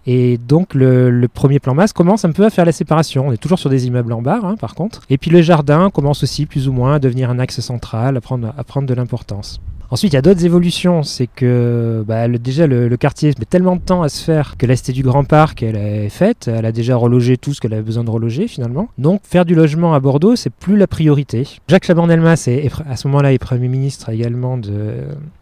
Et 0.07 0.39
donc 0.39 0.75
le, 0.75 1.27
premier 1.33 1.61
plan 1.61 1.75
masse 1.75 1.93
commence 1.93 2.25
un 2.25 2.33
peu 2.33 2.47
à 2.47 2.51
faire 2.51 2.65
la 2.65 2.73
séparation. 2.73 3.29
On 3.29 3.33
est 3.33 3.37
toujours 3.37 3.59
sur 3.59 3.71
des 3.71 3.87
immeubles 3.87 4.15
en 4.15 4.23
barre, 4.23 4.45
hein, 4.47 4.57
par 4.57 4.75
contre. 4.75 5.03
Et 5.11 5.19
puis 5.19 5.31
le 5.31 5.43
jardin 5.43 5.91
commence 5.91 6.23
aussi 6.23 6.47
plus 6.47 6.69
ou 6.69 6.73
moins 6.73 6.95
à 6.95 6.99
devenir 6.99 7.31
un 7.31 7.39
axe 7.39 7.61
central, 7.61 8.17
à 8.17 8.21
prendre 8.65 8.87
de 8.87 8.95
l'importance. 8.95 9.61
Ensuite, 9.93 10.15
il 10.15 10.17
y 10.17 10.19
a 10.19 10.23
d'autres 10.23 10.47
évolutions. 10.47 11.03
C'est 11.03 11.27
que 11.27 12.03
bah, 12.09 12.27
déjà, 12.27 12.67
le, 12.67 12.97
quartier 12.97 13.35
met 13.39 13.45
tellement 13.45 13.77
de 13.77 13.83
temps 13.83 14.03
à 14.03 14.09
se 14.09 14.25
faire 14.25 14.57
que 14.57 14.65
la 14.65 14.75
Cité 14.75 14.93
du 14.93 15.03
Grand 15.03 15.25
Parc, 15.25 15.63
elle 15.63 15.77
est 15.77 16.09
faite. 16.09 16.49
Elle 16.49 16.65
a 16.65 16.73
déjà 16.73 16.97
relogé 16.97 17.37
tout 17.37 17.53
ce 17.53 17.61
qu'elle 17.61 17.75
avait 17.75 17.83
besoin 17.83 18.03
de 18.03 18.09
reloger, 18.09 18.49
finalement. 18.49 18.89
Donc, 18.97 19.21
faire 19.23 19.45
du 19.45 19.55
logement 19.55 19.93
à 19.93 20.01
Bordeaux, 20.01 20.35
c'est 20.35 20.49
plus 20.49 20.79
la 20.79 20.87
priorité. 20.87 21.47
Jacques 21.69 21.85
Chaban-Delmas, 21.85 22.49
à 22.89 22.97
ce 22.97 23.07
moment-là, 23.09 23.35
est 23.35 23.39
Premier 23.39 23.69
ministre 23.69 24.09
également 24.09 24.57
de, 24.57 24.95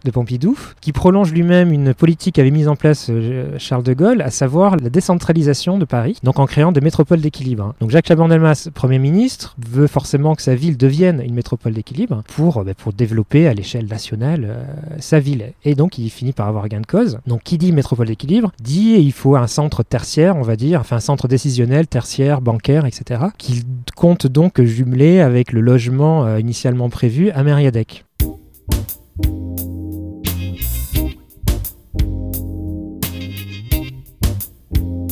de 0.04 0.10
Pompidou, 0.10 0.58
qui 0.80 0.90
prolonge 0.90 1.32
lui-même 1.32 1.72
une 1.72 1.94
politique 1.94 2.34
qu'avait 2.34 2.50
mise 2.50 2.66
en 2.66 2.74
place 2.74 3.06
euh, 3.08 3.54
Charles 3.58 3.84
de 3.84 3.92
Gaulle, 3.92 4.20
à 4.20 4.30
savoir 4.30 4.74
la 4.74 4.90
décentralisation 4.90 5.78
de 5.78 5.84
Paris, 5.84 6.18
donc 6.24 6.40
en 6.40 6.46
créant 6.46 6.72
des 6.72 6.80
métropoles 6.80 7.20
d'équilibre. 7.20 7.66
hein. 7.66 7.74
Donc, 7.80 7.90
Jacques 7.90 8.08
Chaban-Delmas, 8.08 8.70
Premier 8.74 8.98
ministre, 8.98 9.54
veut 9.64 9.86
forcément 9.86 10.34
que 10.34 10.42
sa 10.42 10.56
ville 10.56 10.76
devienne 10.76 11.22
une 11.24 11.34
métropole 11.34 11.72
d'équilibre 11.72 12.24
pour, 12.34 12.56
euh, 12.56 12.64
bah, 12.64 12.74
pour 12.74 12.92
développer 12.92 13.46
à 13.46 13.54
l'échelle 13.54 13.86
nationale 13.86 14.39
euh, 14.48 14.64
sa 14.98 15.20
ville. 15.20 15.52
Et 15.64 15.74
donc, 15.74 15.98
il 15.98 16.10
finit 16.10 16.32
par 16.32 16.48
avoir 16.48 16.68
gain 16.68 16.80
de 16.80 16.86
cause. 16.86 17.18
Donc, 17.26 17.42
qui 17.42 17.58
dit 17.58 17.72
métropole 17.72 18.06
d'équilibre 18.06 18.52
dit 18.62 18.96
il 18.98 19.12
faut 19.12 19.36
un 19.36 19.46
centre 19.46 19.82
tertiaire, 19.82 20.36
on 20.36 20.42
va 20.42 20.56
dire, 20.56 20.80
enfin 20.80 20.96
un 20.96 21.00
centre 21.00 21.28
décisionnel, 21.28 21.86
tertiaire, 21.86 22.40
bancaire, 22.40 22.86
etc., 22.86 23.22
qu'il 23.38 23.62
compte 23.96 24.26
donc 24.26 24.60
jumeler 24.62 25.20
avec 25.20 25.52
le 25.52 25.60
logement 25.60 26.24
euh, 26.24 26.40
initialement 26.40 26.88
prévu 26.88 27.30
à 27.30 27.42
Mériadec. 27.42 28.04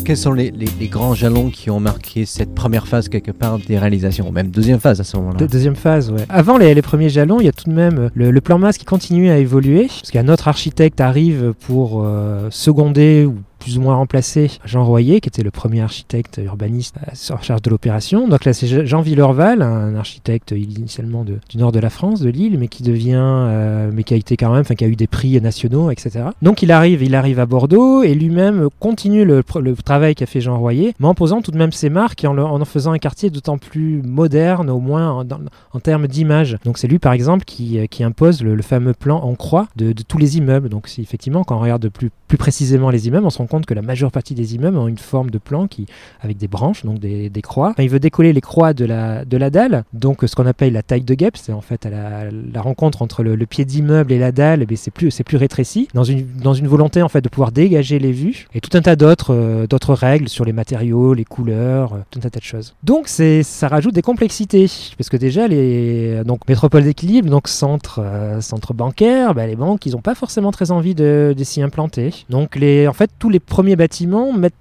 Quels 0.09 0.17
sont 0.17 0.33
les, 0.33 0.51
grands 0.85 1.13
jalons 1.13 1.51
qui 1.51 1.69
ont 1.69 1.81
marqué 1.81 2.25
cette 2.25 2.55
première 2.55 2.89
phase 2.89 3.11
quelque 3.11 3.31
part 3.31 3.59
des 3.59 3.77
réalisations, 3.77 4.27
ou 4.27 4.33
même 4.33 4.49
deuxième 4.49 4.81
phase 4.81 5.03
à 5.03 5.05
ce 5.05 5.19
moment-là? 5.19 5.37
De- 5.37 5.47
deuxième 5.47 5.77
phase, 5.77 6.11
ouais. 6.11 6.25
Avant 6.31 6.57
les, 6.57 6.81
premiers 6.81 7.11
jalons, 7.11 7.41
il 7.41 7.45
y 7.45 7.49
a 7.49 7.53
tout 7.53 7.69
de 7.69 7.75
même 7.75 7.99
euh, 7.99 8.09
le, 8.15 8.31
le 8.31 8.41
plan 8.41 8.59
masse 8.59 8.79
qui 8.79 8.87
continue 8.87 9.29
à 9.29 9.37
évoluer, 9.37 9.87
parce 9.89 10.11
qu'un 10.11 10.29
autre 10.29 10.49
architecte 10.49 11.03
arrive 11.03 11.53
pour 11.67 12.03
euh, 12.03 12.49
seconder 12.51 13.27
ou 13.27 13.35
plus 13.59 13.79
ou 13.79 13.81
moins 13.81 13.97
remplacer 13.97 14.51
Jean 14.65 14.85
Royer, 14.85 15.21
qui 15.21 15.29
était 15.29 15.43
le 15.43 15.51
premier 15.51 15.81
architecte 15.81 16.41
urbaniste 16.43 16.97
en 17.31 17.43
charge 17.43 17.63
de 17.63 17.71
l'opération. 17.71 18.29
Donc 18.29 18.45
là, 18.45 18.53
c'est 18.53 18.67
Je- 18.67 18.85
Jean 18.85 19.01
Villerval, 19.01 19.63
un 19.63 19.95
architecte 19.97 20.53
initialement 20.53 21.25
du 21.25 21.59
nord 21.59 21.73
de 21.73 21.81
la 21.81 21.91
France, 21.91 22.21
de 22.21 22.31
Lille, 22.31 22.59
mais 22.59 22.69
qui 22.69 22.83
devient, 22.83 23.17
euh, 23.19 23.91
mais 23.93 24.05
qui 24.05 24.15
a 24.15 24.17
été 24.17 24.37
quand 24.37 24.51
même, 24.51 24.61
enfin 24.61 24.75
qui 24.75 24.85
a 24.85 24.89
eu 24.89 24.97
des 24.97 25.07
prix 25.07 25.41
nationaux, 25.41 25.91
etc. 25.91 26.27
Donc 26.43 26.63
il 26.63 26.73
arrive, 26.73 27.03
il 27.03 27.15
arrive 27.15 27.41
à 27.41 27.47
Bordeaux 27.47 28.03
et 28.03 28.15
lui-même 28.15 28.69
continue 28.79 29.25
le, 29.25 29.43
travail 29.85 30.15
qu'a 30.15 30.27
fait 30.27 30.41
Jean 30.41 30.59
Royer, 30.59 30.95
mais 31.01 31.07
en 31.07 31.15
posant 31.15 31.41
tout 31.43 31.51
de 31.51 31.59
même 31.59 31.73
ses 31.73 31.91
marques 31.91 32.25
et 32.25 32.27
en, 32.27 32.37
en 32.39 32.65
faisant 32.65 32.93
un 32.93 32.99
quartier 32.99 33.31
d'autant 33.31 33.59
plus 33.59 34.03
moderne, 34.03 34.71
au 34.71 34.81
moins 34.81 35.25
en, 35.73 35.81
termes 35.81 36.07
d'image. 36.07 36.57
Donc 36.65 36.79
c'est 36.79 36.89
lui, 36.89 36.99
par 36.99 37.13
exemple, 37.13 37.45
qui, 37.45 37.79
euh, 37.79 37.87
impose 38.01 38.43
le, 38.43 38.61
fameux 38.63 38.93
plan 38.95 39.19
en 39.19 39.35
croix 39.35 39.67
de, 39.77 39.93
tous 39.93 40.19
les 40.19 40.39
immeubles. 40.39 40.69
Donc 40.69 40.89
c'est 40.89 41.03
effectivement, 41.03 41.43
quand 41.45 41.57
on 41.57 41.61
regarde 41.61 41.89
plus, 41.89 42.11
plus 42.29 42.39
précisément 42.39 42.91
les 42.91 43.09
immeubles, 43.09 43.27
on 43.27 43.31
se 43.31 43.39
rend 43.39 43.47
compte 43.49 43.67
que 43.67 43.75
la 43.75 43.83
majeure 43.83 44.12
partie 44.12 44.35
des 44.35 44.55
immeubles 44.55 44.79
ont 44.79 44.89
une 44.89 44.99
forme 44.99 45.31
de 45.31 45.39
plan 45.39 45.67
qui, 45.67 45.87
avec 46.21 46.37
des 46.37 46.49
branches, 46.49 46.85
donc 46.85 46.99
des, 46.99 47.31
croix. 47.43 47.71
Enfin, 47.71 47.83
il 47.83 47.91
veut 47.91 48.00
décoller 48.00 48.33
les 48.33 48.41
croix 48.41 48.73
de 48.73 48.85
la, 48.85 49.25
de 49.25 49.37
la 49.37 49.50
dalle, 49.50 49.85
donc 49.93 50.23
ce 50.25 50.35
qu'on 50.35 50.47
appelle 50.47 50.73
la 50.73 50.83
taille 50.83 51.03
de 51.03 51.15
guêpe, 51.15 51.37
c'est 51.37 51.53
en 51.53 51.61
fait 51.61 51.85
la, 51.87 52.61
rencontre 52.61 53.02
entre 53.02 53.23
le, 53.23 53.47
pied 53.47 53.64
d'immeuble 53.64 54.12
et 54.12 54.19
la 54.19 54.33
dalle, 54.33 54.64
eh 54.69 54.76
c'est 54.76 54.90
plus, 54.90 55.23
plus 55.23 55.37
rétréci, 55.37 55.88
dans 55.95 56.05
une, 56.05 56.26
dans 56.43 56.55
une 56.55 56.69
volonté 56.69 57.02
en 57.02 57.09
fait 57.09 57.21
de 57.21 57.28
pouvoir 57.28 57.52
dégager 57.52 57.99
les 57.99 58.12
vues, 58.12 58.47
et 58.55 58.61
tout 58.61 58.76
un 58.76 58.83
tas 58.83 58.97
d'autres 58.97 59.33
euh, 59.33 59.95
règles 59.95 60.28
sur 60.28 60.45
les 60.45 60.52
matériaux, 60.52 61.14
les 61.14 61.25
couleurs, 61.25 61.95
euh, 61.95 61.99
tout 62.11 62.21
un 62.25 62.28
tas 62.28 62.38
de 62.38 62.45
choses. 62.45 62.75
Donc 62.83 63.09
ça 63.09 63.69
rajoute 63.69 63.95
des 63.95 64.02
complexités, 64.02 64.67
parce 64.97 65.09
que 65.09 65.17
déjà 65.17 65.49
les 65.49 66.23
donc 66.25 66.47
métropole 66.49 66.85
d'équilibre, 66.85 67.31
donc 67.31 67.49
centre 67.49 68.00
euh, 68.02 68.40
centre 68.40 68.75
bancaire, 68.75 69.35
bah, 69.35 69.47
les 69.47 69.57
banques 69.57 69.87
ils 69.87 69.93
n'ont 69.93 70.00
pas 70.00 70.14
forcément 70.14 70.52
très 70.52 70.71
envie 70.71 70.95
de, 70.95 71.35
de 71.37 71.45
s'y 71.45 71.62
implanter. 71.62 72.25
Donc 72.28 72.57
les 72.57 72.88
en 72.88 72.93
fait 72.93 73.11
tous 73.19 73.31
les 73.31 73.38
premiers 73.40 73.76
bâtiments 73.76 74.33
mettent. 74.33 74.54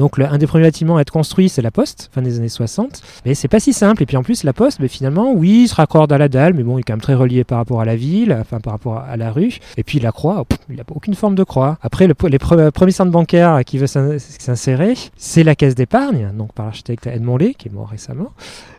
Donc 0.00 0.16
le- 0.16 0.24
un 0.24 0.38
des 0.38 0.46
premiers 0.46 0.64
bâtiments 0.64 0.96
à 0.96 1.02
être 1.02 1.10
construit, 1.12 1.50
c'est 1.50 1.60
la 1.60 1.70
Poste, 1.70 2.08
fin 2.14 2.22
des 2.22 2.38
années 2.38 2.48
60. 2.48 3.02
Mais 3.26 3.34
c'est 3.34 3.48
pas 3.48 3.60
si 3.60 3.74
simple. 3.74 4.02
Et 4.02 4.06
puis 4.06 4.16
en 4.16 4.22
plus, 4.22 4.44
la 4.44 4.54
Poste, 4.54 4.80
mais 4.80 4.88
finalement, 4.88 5.30
oui, 5.32 5.64
il 5.64 5.68
se 5.68 5.74
raccorde 5.74 6.10
à 6.10 6.16
la 6.16 6.28
dalle, 6.30 6.54
mais 6.54 6.62
bon, 6.62 6.78
il 6.78 6.80
est 6.80 6.84
quand 6.84 6.94
même 6.94 7.02
très 7.02 7.12
relié 7.14 7.44
par 7.44 7.58
rapport 7.58 7.82
à 7.82 7.84
la 7.84 7.96
ville, 7.96 8.34
enfin 8.40 8.60
par 8.60 8.72
rapport 8.72 8.96
à 8.98 9.16
la 9.18 9.30
rue. 9.30 9.58
Et 9.76 9.82
puis 9.84 10.00
la 10.00 10.10
croix, 10.10 10.42
pff, 10.46 10.58
il 10.70 10.76
n'a 10.76 10.84
aucune 10.94 11.14
forme 11.14 11.34
de 11.34 11.44
croix. 11.44 11.76
Après, 11.82 12.06
le, 12.06 12.14
les 12.30 12.38
pre- 12.38 12.70
premier 12.70 12.92
centre 12.92 13.10
bancaire 13.10 13.60
qui 13.66 13.76
veut 13.76 13.86
s'in- 13.86 14.18
s'insérer, 14.18 14.94
c'est 15.18 15.44
la 15.44 15.54
Caisse 15.54 15.74
d'épargne, 15.74 16.30
donc 16.34 16.54
par 16.54 16.64
l'architecte 16.64 17.06
Edmond 17.06 17.36
Lé, 17.36 17.52
qui 17.54 17.68
est 17.68 17.72
mort 17.72 17.88
récemment, 17.90 18.30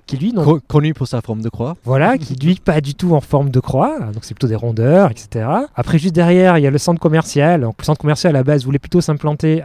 qui 0.07 0.17
lui, 0.17 0.33
Co- 0.33 0.59
Connu 0.67 0.93
pour 0.95 1.07
sa 1.07 1.21
forme 1.21 1.41
de 1.41 1.49
croix. 1.49 1.75
voilà, 1.85 2.17
qui 2.17 2.35
lui 2.35 2.55
pas 2.55 2.81
du 2.81 2.95
tout 2.95 3.13
en 3.13 3.21
forme 3.21 3.49
de 3.51 3.59
croix, 3.59 3.99
donc 4.13 4.23
c'est 4.23 4.33
plutôt 4.33 4.47
des 4.47 4.55
rondeurs, 4.55 5.11
etc. 5.11 5.47
Après, 5.75 5.99
juste 5.99 6.15
derrière, 6.15 6.57
il 6.57 6.63
y 6.63 6.67
a 6.67 6.71
le 6.71 6.77
centre 6.79 6.99
commercial. 6.99 7.61
Donc, 7.61 7.75
le 7.79 7.85
centre 7.85 8.01
commercial 8.01 8.35
à 8.35 8.39
la 8.39 8.43
base 8.43 8.65
voulait 8.65 8.79
plutôt 8.79 8.99
s'implanter 9.01 9.61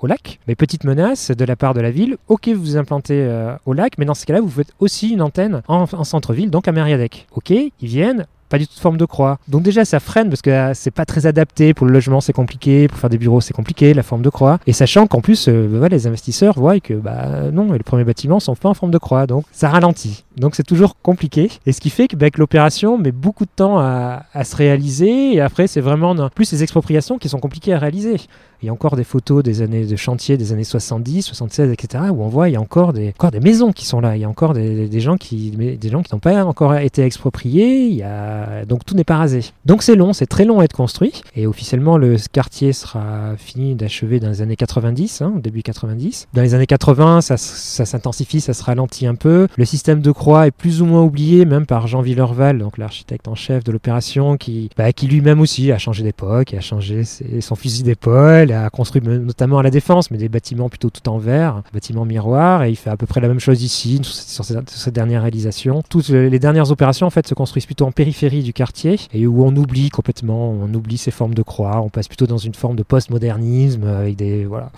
au 0.00 0.06
lac, 0.06 0.38
mais 0.46 0.54
petite 0.54 0.84
de 0.94 1.44
la 1.44 1.56
part 1.56 1.74
de 1.74 1.80
la 1.80 1.90
ville. 1.90 2.16
Ok, 2.28 2.48
vous 2.48 2.60
vous 2.60 2.76
implantez 2.76 3.22
euh, 3.22 3.54
au 3.66 3.72
lac, 3.72 3.94
mais 3.98 4.04
dans 4.04 4.14
ce 4.14 4.26
cas-là, 4.26 4.40
vous 4.40 4.48
faites 4.48 4.72
aussi 4.78 5.10
une 5.10 5.22
antenne 5.22 5.62
en, 5.68 5.84
en 5.92 6.04
centre-ville, 6.04 6.50
donc 6.50 6.68
à 6.68 6.72
Mériadec. 6.72 7.26
Ok, 7.34 7.50
ils 7.50 7.72
viennent. 7.80 8.26
Pas 8.50 8.58
du 8.58 8.66
tout 8.66 8.74
de 8.74 8.80
forme 8.80 8.98
de 8.98 9.04
croix. 9.06 9.38
Donc 9.48 9.62
déjà 9.62 9.86
ça 9.86 10.00
freine 10.00 10.28
parce 10.28 10.42
que 10.42 10.50
euh, 10.50 10.72
c'est 10.74 10.90
pas 10.90 11.06
très 11.06 11.24
adapté 11.24 11.72
pour 11.72 11.86
le 11.86 11.92
logement, 11.92 12.20
c'est 12.20 12.34
compliqué, 12.34 12.88
pour 12.88 12.98
faire 12.98 13.08
des 13.08 13.16
bureaux 13.16 13.40
c'est 13.40 13.54
compliqué, 13.54 13.94
la 13.94 14.02
forme 14.02 14.22
de 14.22 14.28
croix. 14.28 14.58
Et 14.66 14.74
sachant 14.74 15.06
qu'en 15.06 15.20
plus 15.20 15.48
bah, 15.48 15.88
les 15.88 16.06
investisseurs 16.06 16.58
voient 16.58 16.80
que 16.80 16.94
bah 16.94 17.50
non, 17.52 17.72
les 17.72 17.78
premiers 17.78 18.04
bâtiments 18.04 18.40
sont 18.40 18.54
pas 18.54 18.68
en 18.68 18.74
forme 18.74 18.90
de 18.90 18.98
croix, 18.98 19.26
donc 19.26 19.44
ça 19.52 19.70
ralentit. 19.70 20.24
Donc 20.36 20.54
c'est 20.56 20.64
toujours 20.64 20.96
compliqué. 21.00 21.50
Et 21.66 21.72
ce 21.72 21.80
qui 21.80 21.90
fait 21.90 22.08
que, 22.08 22.16
bah, 22.16 22.26
l'opération 22.36 22.98
met 22.98 23.12
beaucoup 23.12 23.44
de 23.44 23.50
temps 23.54 23.78
à, 23.78 24.24
se 24.44 24.56
réaliser. 24.56 25.34
Et 25.34 25.40
après 25.40 25.66
c'est 25.66 25.80
vraiment 25.80 26.28
plus 26.30 26.52
les 26.52 26.62
expropriations 26.62 27.18
qui 27.18 27.28
sont 27.28 27.38
compliquées 27.38 27.72
à 27.72 27.78
réaliser. 27.78 28.16
Il 28.62 28.66
y 28.66 28.68
a 28.68 28.72
encore 28.72 28.96
des 28.96 29.04
photos 29.04 29.42
des 29.42 29.62
années 29.62 29.86
de 29.86 29.96
chantier 29.96 30.36
des 30.36 30.52
années 30.52 30.64
70, 30.64 31.22
76, 31.22 31.70
etc. 31.70 32.04
où 32.12 32.22
on 32.22 32.28
voit 32.28 32.50
il 32.50 32.52
y 32.52 32.56
a 32.56 32.60
encore 32.60 32.92
des, 32.92 33.08
encore 33.08 33.30
des 33.30 33.40
maisons 33.40 33.72
qui 33.72 33.86
sont 33.86 34.00
là. 34.00 34.16
Il 34.16 34.20
y 34.20 34.24
a 34.24 34.28
encore 34.28 34.52
des, 34.52 34.86
des 34.86 35.00
gens 35.00 35.16
qui, 35.16 35.50
des 35.50 35.88
gens 35.88 36.02
qui 36.02 36.14
n'ont 36.14 36.20
pas 36.20 36.44
encore 36.44 36.74
été 36.74 37.02
expropriés. 37.02 37.86
Il 37.86 37.94
y 37.94 38.02
a, 38.02 38.39
donc 38.66 38.84
tout 38.84 38.94
n'est 38.94 39.04
pas 39.04 39.16
rasé. 39.16 39.44
Donc 39.64 39.82
c'est 39.82 39.96
long, 39.96 40.12
c'est 40.12 40.26
très 40.26 40.44
long 40.44 40.60
à 40.60 40.64
être 40.64 40.72
construit. 40.74 41.22
Et 41.34 41.46
officiellement, 41.46 41.96
le 41.96 42.16
quartier 42.32 42.72
sera 42.72 43.34
fini 43.36 43.74
d'achever 43.74 44.20
dans 44.20 44.28
les 44.28 44.42
années 44.42 44.56
90, 44.56 45.22
hein, 45.22 45.34
début 45.36 45.62
90. 45.62 46.28
Dans 46.32 46.42
les 46.42 46.54
années 46.54 46.66
80, 46.66 47.20
ça, 47.20 47.36
s'intensifie, 47.36 48.40
ça 48.40 48.54
se 48.54 48.62
ralentit 48.62 49.06
un 49.06 49.14
peu. 49.14 49.48
Le 49.56 49.64
système 49.64 50.00
de 50.00 50.10
croix 50.10 50.46
est 50.46 50.50
plus 50.50 50.82
ou 50.82 50.86
moins 50.86 51.02
oublié, 51.02 51.44
même 51.44 51.66
par 51.66 51.86
Jean 51.86 52.00
Villerval, 52.00 52.58
donc 52.58 52.78
l'architecte 52.78 53.28
en 53.28 53.34
chef 53.34 53.64
de 53.64 53.72
l'opération, 53.72 54.36
qui, 54.36 54.70
bah, 54.76 54.92
qui 54.92 55.06
lui-même 55.06 55.40
aussi 55.40 55.72
a 55.72 55.78
changé 55.78 56.02
d'époque, 56.02 56.54
a 56.54 56.60
changé 56.60 57.04
son 57.04 57.54
fusil 57.54 57.82
d'épaule 57.82 58.52
a 58.52 58.70
construit 58.70 59.02
notamment 59.02 59.58
à 59.58 59.62
la 59.62 59.70
Défense, 59.70 60.10
mais 60.10 60.18
des 60.18 60.28
bâtiments 60.28 60.68
plutôt 60.68 60.90
tout 60.90 61.08
en 61.08 61.18
verre, 61.18 61.62
bâtiments 61.72 62.04
miroirs, 62.04 62.64
et 62.64 62.70
il 62.70 62.76
fait 62.76 62.90
à 62.90 62.96
peu 62.96 63.06
près 63.06 63.20
la 63.20 63.28
même 63.28 63.40
chose 63.40 63.62
ici, 63.62 64.00
sur 64.02 64.44
cette 64.44 64.94
dernière 64.94 65.22
réalisation. 65.22 65.82
Toutes 65.88 66.08
les 66.08 66.38
dernières 66.38 66.70
opérations, 66.70 67.06
en 67.06 67.10
fait, 67.10 67.26
se 67.26 67.34
construisent 67.34 67.66
plutôt 67.66 67.86
en 67.86 67.92
périphérie 67.92 68.29
du 68.30 68.52
quartier, 68.52 68.96
et 69.12 69.26
où 69.26 69.44
on 69.44 69.54
oublie 69.56 69.90
complètement, 69.90 70.50
on 70.50 70.72
oublie 70.74 70.98
ces 70.98 71.10
formes 71.10 71.34
de 71.34 71.42
croix, 71.42 71.80
on 71.80 71.88
passe 71.88 72.08
plutôt 72.08 72.26
dans 72.26 72.38
une 72.38 72.54
forme 72.54 72.76
de 72.76 72.82
postmodernisme, 72.82 73.84
avec 73.84 74.16
des... 74.16 74.44
Voilà. 74.44 74.70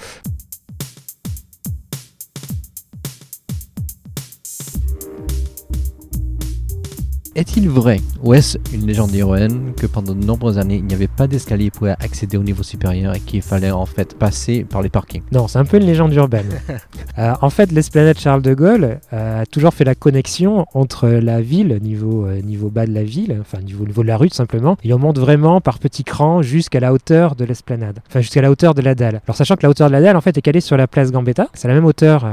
Est-il 7.35 7.67
vrai, 7.71 7.99
ou 8.23 8.35
est-ce 8.35 8.59
une 8.75 8.87
légende 8.87 9.15
urbaine, 9.15 9.73
que 9.75 9.87
pendant 9.87 10.15
de 10.15 10.23
nombreuses 10.23 10.59
années, 10.59 10.77
il 10.77 10.85
n'y 10.85 10.93
avait 10.93 11.09
pas 11.09 11.27
d'escalier 11.27 11.71
pour 11.71 11.87
accéder 11.87 12.37
au 12.37 12.43
niveau 12.43 12.63
supérieur 12.63 13.15
et 13.15 13.21
qu'il 13.21 13.41
fallait 13.41 13.71
en 13.71 13.87
fait 13.87 14.19
passer 14.19 14.65
par 14.65 14.83
les 14.83 14.91
parkings? 14.91 15.23
Non, 15.33 15.49
c'est 15.49 15.59
un 15.59 15.65
peu 15.65 15.79
une 15.79 15.87
légende 15.87 16.13
urbaine. 16.13 16.49
Euh, 17.19 17.35
en 17.43 17.51
fait, 17.51 17.71
l'esplanade 17.73 18.19
Charles 18.19 18.41
de 18.41 18.55
Gaulle 18.55 18.99
euh, 19.13 19.43
a 19.43 19.47
toujours 19.47 19.75
fait 19.75 19.85
la 19.85 19.95
connexion 19.95 20.65
entre 20.73 21.09
la 21.09 21.43
ville, 21.43 21.79
niveau, 21.83 22.25
euh, 22.25 22.41
niveau 22.41 22.71
bas 22.71 22.87
de 22.87 22.95
la 22.95 23.03
ville, 23.03 23.37
enfin 23.39 23.59
niveau, 23.59 23.85
niveau 23.85 24.03
de 24.03 24.09
la 24.09 24.17
rue 24.17 24.31
tout 24.31 24.35
simplement, 24.35 24.79
et 24.83 24.95
on 24.95 24.99
monte 24.99 25.19
vraiment 25.19 25.61
par 25.61 25.79
petits 25.79 26.05
crans 26.05 26.41
jusqu'à 26.41 26.81
la 26.81 26.91
hauteur 26.95 27.37
de 27.37 27.45
l'esplanade, 27.45 27.99
enfin 28.09 28.23
jusqu'à 28.23 28.41
la 28.41 28.51
hauteur 28.51 28.73
de 28.73 28.81
la 28.81 28.95
dalle. 28.95 29.21
Alors 29.27 29.37
sachant 29.37 29.57
que 29.57 29.63
la 29.63 29.69
hauteur 29.69 29.89
de 29.89 29.93
la 29.93 30.01
dalle 30.01 30.17
en 30.17 30.23
fait 30.23 30.39
est 30.39 30.41
calée 30.43 30.63
sur 30.63 30.79
la 30.79 30.87
place 30.87 31.13
Gambetta, 31.13 31.49
c'est 31.53 31.69
la 31.69 31.75
même 31.75 31.85
hauteur 31.85 32.27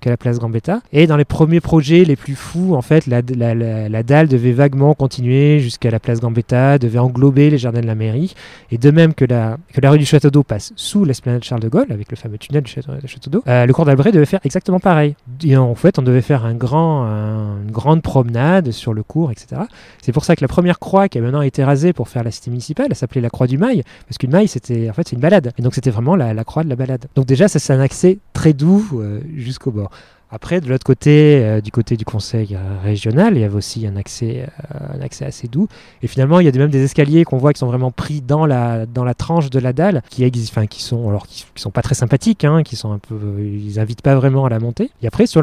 que 0.00 0.10
la 0.10 0.16
place 0.16 0.40
Gambetta, 0.40 0.80
et 0.92 1.06
dans 1.06 1.16
les 1.16 1.24
premiers 1.24 1.60
projets 1.60 2.04
les 2.04 2.16
plus 2.16 2.34
fous, 2.34 2.74
en 2.74 2.82
fait, 2.82 3.06
la, 3.06 3.22
la, 3.36 3.54
la, 3.54 3.88
la 3.88 4.02
dalle 4.02 4.26
devait 4.36 4.52
vaguement 4.52 4.94
continuer 4.94 5.60
jusqu'à 5.60 5.90
la 5.90 5.98
place 5.98 6.20
Gambetta, 6.20 6.78
devait 6.78 6.98
englober 6.98 7.50
les 7.50 7.58
jardins 7.58 7.80
de 7.80 7.86
la 7.86 7.94
mairie. 7.94 8.34
Et 8.70 8.78
de 8.78 8.90
même 8.90 9.14
que 9.14 9.24
la, 9.24 9.56
la 9.80 9.90
rue 9.90 9.98
du 9.98 10.06
Château 10.06 10.30
d'Eau 10.30 10.42
passe 10.42 10.72
sous 10.76 11.04
l'esplanade 11.04 11.44
Charles 11.44 11.62
de 11.62 11.68
Gaulle, 11.68 11.90
avec 11.90 12.10
le 12.10 12.16
fameux 12.16 12.38
tunnel 12.38 12.62
du 12.62 12.70
Château, 12.70 13.30
d'Eau, 13.30 13.42
euh, 13.46 13.66
le 13.66 13.72
cours 13.72 13.84
d'Albret 13.84 14.12
devait 14.12 14.26
faire 14.26 14.40
exactement 14.44 14.80
pareil. 14.80 15.16
Et 15.44 15.56
en 15.56 15.74
fait, 15.74 15.98
on 15.98 16.02
devait 16.02 16.22
faire 16.22 16.46
une 16.46 16.58
grande 16.58 18.02
promenade 18.02 18.70
sur 18.70 18.94
le 18.94 19.02
cours, 19.02 19.30
etc. 19.30 19.62
C'est 20.02 20.12
pour 20.12 20.24
ça 20.24 20.36
que 20.36 20.42
la 20.42 20.48
première 20.48 20.78
croix 20.78 21.08
qui 21.08 21.18
a 21.18 21.20
maintenant 21.20 21.42
été 21.42 21.64
rasée 21.64 21.92
pour 21.92 22.08
faire 22.08 22.24
la 22.24 22.30
cité 22.30 22.50
municipale, 22.50 22.94
s'appelait 22.94 23.20
la 23.20 23.30
croix 23.30 23.46
du 23.46 23.58
Mail, 23.58 23.82
parce 24.08 24.18
qu'une 24.18 24.30
maille, 24.30 24.48
c'était 24.48 24.90
en 24.90 24.92
fait 24.92 25.08
c'est 25.08 25.16
une 25.16 25.22
balade. 25.22 25.52
Et 25.58 25.62
donc 25.62 25.74
c'était 25.74 25.90
vraiment 25.90 26.16
la, 26.16 26.44
croix 26.44 26.64
de 26.64 26.68
la 26.68 26.76
balade. 26.76 27.06
Donc 27.14 27.26
déjà, 27.26 27.48
ça 27.48 27.58
c'est 27.58 27.72
un 27.72 27.80
accès 27.80 28.18
très 28.32 28.52
doux 28.52 28.86
euh, 28.94 29.20
jusqu'au 29.36 29.70
bord. 29.70 29.90
Après, 30.30 30.60
de 30.60 30.68
l'autre 30.68 30.84
côté, 30.84 31.40
euh, 31.42 31.60
du 31.60 31.70
côté 31.70 31.96
du 31.96 32.04
conseil 32.04 32.56
euh, 32.56 32.82
régional, 32.82 33.36
il 33.36 33.40
y 33.40 33.44
avait 33.44 33.54
aussi 33.54 33.86
un 33.86 33.94
accès, 33.94 34.48
euh, 34.74 34.96
un 34.98 35.00
accès 35.00 35.24
assez 35.24 35.46
doux. 35.46 35.68
Et 36.02 36.08
finalement, 36.08 36.40
il 36.40 36.46
y 36.46 36.48
a 36.48 36.52
même 36.52 36.70
des 36.70 36.82
escaliers 36.82 37.24
qu'on 37.24 37.36
voit 37.36 37.52
qui 37.52 37.60
sont 37.60 37.68
vraiment 37.68 37.92
pris 37.92 38.22
dans 38.22 38.44
la, 38.44 38.86
dans 38.86 39.04
la 39.04 39.14
tranche 39.14 39.50
de 39.50 39.60
la 39.60 39.72
dalle, 39.72 40.02
qui 40.10 40.24
existent, 40.24 40.66
qui 40.66 40.82
sont, 40.82 41.08
alors, 41.08 41.28
qui, 41.28 41.44
sont 41.54 41.70
pas 41.70 41.82
très 41.82 41.94
sympathiques, 41.94 42.44
hein, 42.44 42.64
qui 42.64 42.74
sont 42.74 42.90
un 42.90 42.98
peu, 42.98 43.16
ils 43.40 43.78
invitent 43.78 44.02
pas 44.02 44.16
vraiment 44.16 44.44
à 44.44 44.48
la 44.48 44.58
montée. 44.58 44.90
Et 45.00 45.06
après, 45.06 45.26
sur 45.26 45.42